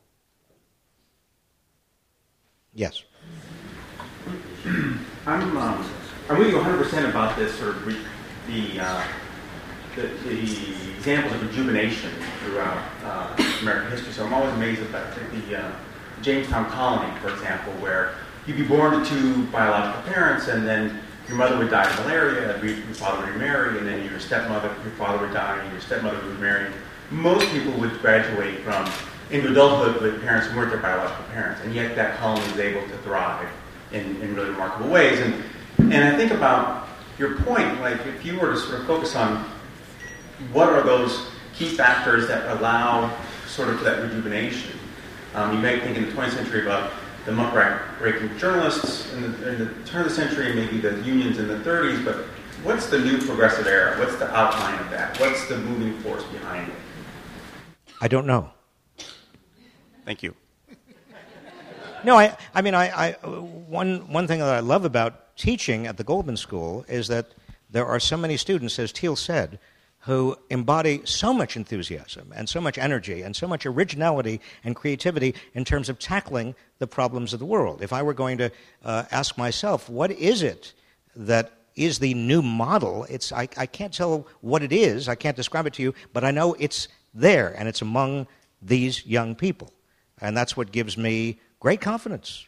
[2.74, 3.03] Yes.
[5.27, 5.91] I'm, um,
[6.29, 7.97] I'm with you 100% about this re-
[8.49, 9.07] the, uh,
[9.97, 14.12] the, the, examples of rejuvenation throughout uh, American history.
[14.12, 15.72] So I'm always amazed about the uh,
[16.20, 21.36] Jamestown colony, for example, where you'd be born to two biological parents, and then your
[21.36, 24.92] mother would die of malaria, and your father would remarry, and then your stepmother, your
[24.94, 26.72] father would die, and your stepmother would remarry.
[27.12, 28.90] Most people would graduate from
[29.30, 32.82] into adulthood with parents who weren't their biological parents, and yet that colony was able
[32.82, 33.49] to thrive
[33.92, 35.20] in, in really remarkable ways.
[35.20, 35.34] And,
[35.78, 36.88] and I think about
[37.18, 39.49] your point, like if you were to sort of focus on
[40.53, 43.16] what are those key factors that allow
[43.47, 44.78] sort of that rejuvenation.
[45.34, 46.93] Um, you might think in the 20th century about
[47.24, 51.49] the muckraking journalists in the, in the turn of the century, maybe the unions in
[51.49, 52.16] the 30s, but
[52.62, 53.99] what's the new progressive era?
[53.99, 55.18] What's the outline of that?
[55.18, 56.74] What's the moving force behind it?
[58.01, 58.51] I don't know.
[60.05, 60.34] Thank you.
[62.05, 65.97] No, I, I mean, I, I, one, one thing that I love about teaching at
[65.97, 67.34] the Goldman School is that
[67.70, 69.59] there are so many students, as Teal said,
[70.07, 75.34] who embody so much enthusiasm and so much energy and so much originality and creativity
[75.52, 77.82] in terms of tackling the problems of the world.
[77.82, 78.52] If I were going to
[78.84, 80.72] uh, ask myself, what is it
[81.16, 83.04] that is the new model?
[83.11, 86.22] It's, I, I can't tell what it is, I can't describe it to you, but
[86.22, 88.28] I know it's there and it's among
[88.62, 89.72] these young people.
[90.20, 92.46] And that's what gives me great confidence,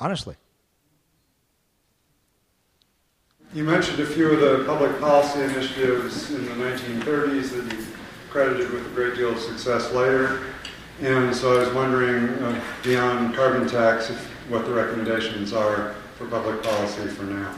[0.00, 0.34] honestly.
[3.54, 7.86] You mentioned a few of the public policy initiatives in the 1930s that you
[8.30, 10.40] credited with a great deal of success later.
[11.02, 16.26] And so I was wondering, uh, beyond carbon tax, if, what the recommendations are for
[16.28, 17.54] public policy for now.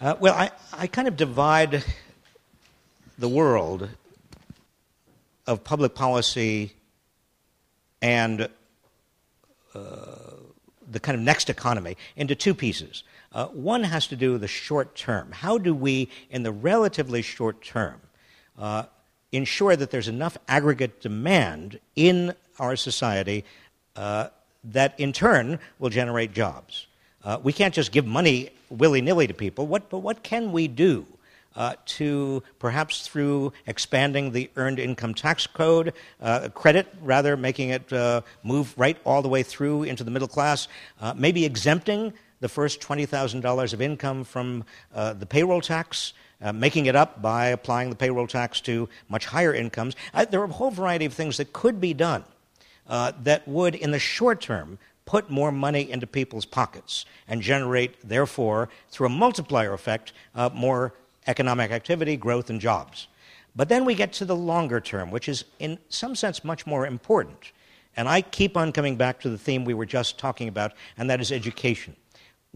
[0.00, 1.82] Uh, well, I, I kind of divide
[3.18, 3.88] the world
[5.48, 6.74] of public policy
[8.00, 8.48] and
[9.74, 9.78] uh,
[10.88, 13.02] the kind of next economy into two pieces.
[13.36, 15.30] Uh, one has to do with the short term.
[15.30, 18.00] How do we, in the relatively short term,
[18.58, 18.84] uh,
[19.30, 23.44] ensure that there's enough aggregate demand in our society
[23.94, 24.28] uh,
[24.64, 26.86] that in turn will generate jobs?
[27.22, 29.66] Uh, we can't just give money willy nilly to people.
[29.66, 31.04] What, but what can we do
[31.56, 37.92] uh, to perhaps through expanding the earned income tax code, uh, credit rather, making it
[37.92, 40.68] uh, move right all the way through into the middle class,
[41.02, 44.64] uh, maybe exempting the first $20,000 of income from
[44.94, 46.12] uh, the payroll tax,
[46.42, 49.96] uh, making it up by applying the payroll tax to much higher incomes.
[50.12, 52.24] Uh, there are a whole variety of things that could be done
[52.88, 57.96] uh, that would, in the short term, put more money into people's pockets and generate,
[58.06, 60.92] therefore, through a multiplier effect, uh, more
[61.26, 63.08] economic activity, growth, and jobs.
[63.54, 66.86] But then we get to the longer term, which is, in some sense, much more
[66.86, 67.52] important.
[67.96, 71.08] And I keep on coming back to the theme we were just talking about, and
[71.08, 71.96] that is education.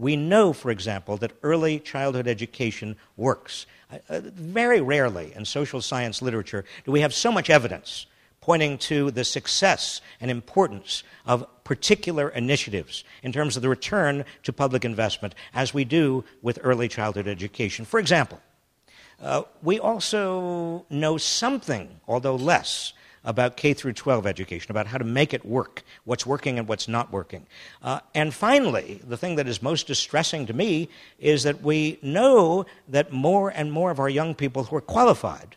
[0.01, 3.67] We know, for example, that early childhood education works.
[3.93, 8.07] Uh, uh, very rarely in social science literature do we have so much evidence
[8.41, 14.51] pointing to the success and importance of particular initiatives in terms of the return to
[14.51, 17.85] public investment as we do with early childhood education.
[17.85, 18.41] For example,
[19.21, 22.93] uh, we also know something, although less,
[23.23, 26.87] about K through 12 education, about how to make it work, what's working and what's
[26.87, 27.45] not working.
[27.81, 32.65] Uh, and finally, the thing that is most distressing to me is that we know
[32.87, 35.55] that more and more of our young people who are qualified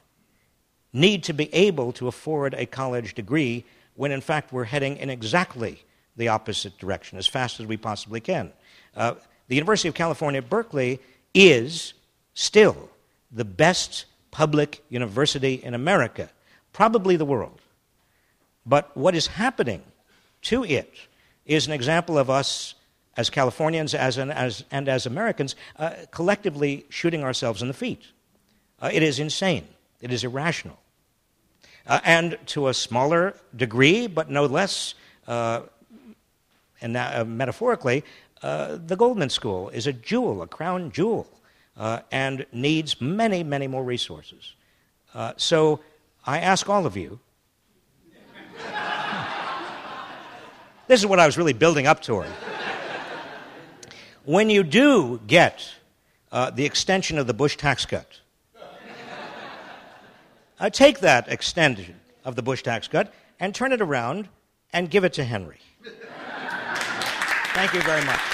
[0.92, 5.10] need to be able to afford a college degree when in fact we're heading in
[5.10, 5.82] exactly
[6.16, 8.52] the opposite direction as fast as we possibly can.
[8.96, 9.14] Uh,
[9.48, 11.00] the University of California, Berkeley
[11.34, 11.94] is
[12.34, 12.88] still
[13.32, 16.30] the best public university in America
[16.74, 17.58] probably the world.
[18.66, 19.82] But what is happening
[20.42, 20.92] to it
[21.46, 22.74] is an example of us
[23.16, 28.02] as Californians as an, as, and as Americans uh, collectively shooting ourselves in the feet.
[28.82, 29.66] Uh, it is insane.
[30.00, 30.78] It is irrational.
[31.86, 34.94] Uh, and to a smaller degree, but no less,
[35.28, 35.60] uh,
[36.80, 38.02] and uh, metaphorically,
[38.42, 41.28] uh, the Goldman School is a jewel, a crown jewel,
[42.10, 44.54] and needs many, many more resources.
[45.36, 45.80] so
[46.26, 47.20] I ask all of you.
[50.86, 52.28] this is what I was really building up toward.
[54.24, 55.68] When you do get
[56.32, 58.20] uh, the extension of the Bush tax cut,
[60.58, 64.28] uh, take that extension of the Bush tax cut and turn it around
[64.72, 65.58] and give it to Henry.
[67.54, 68.33] Thank you very much.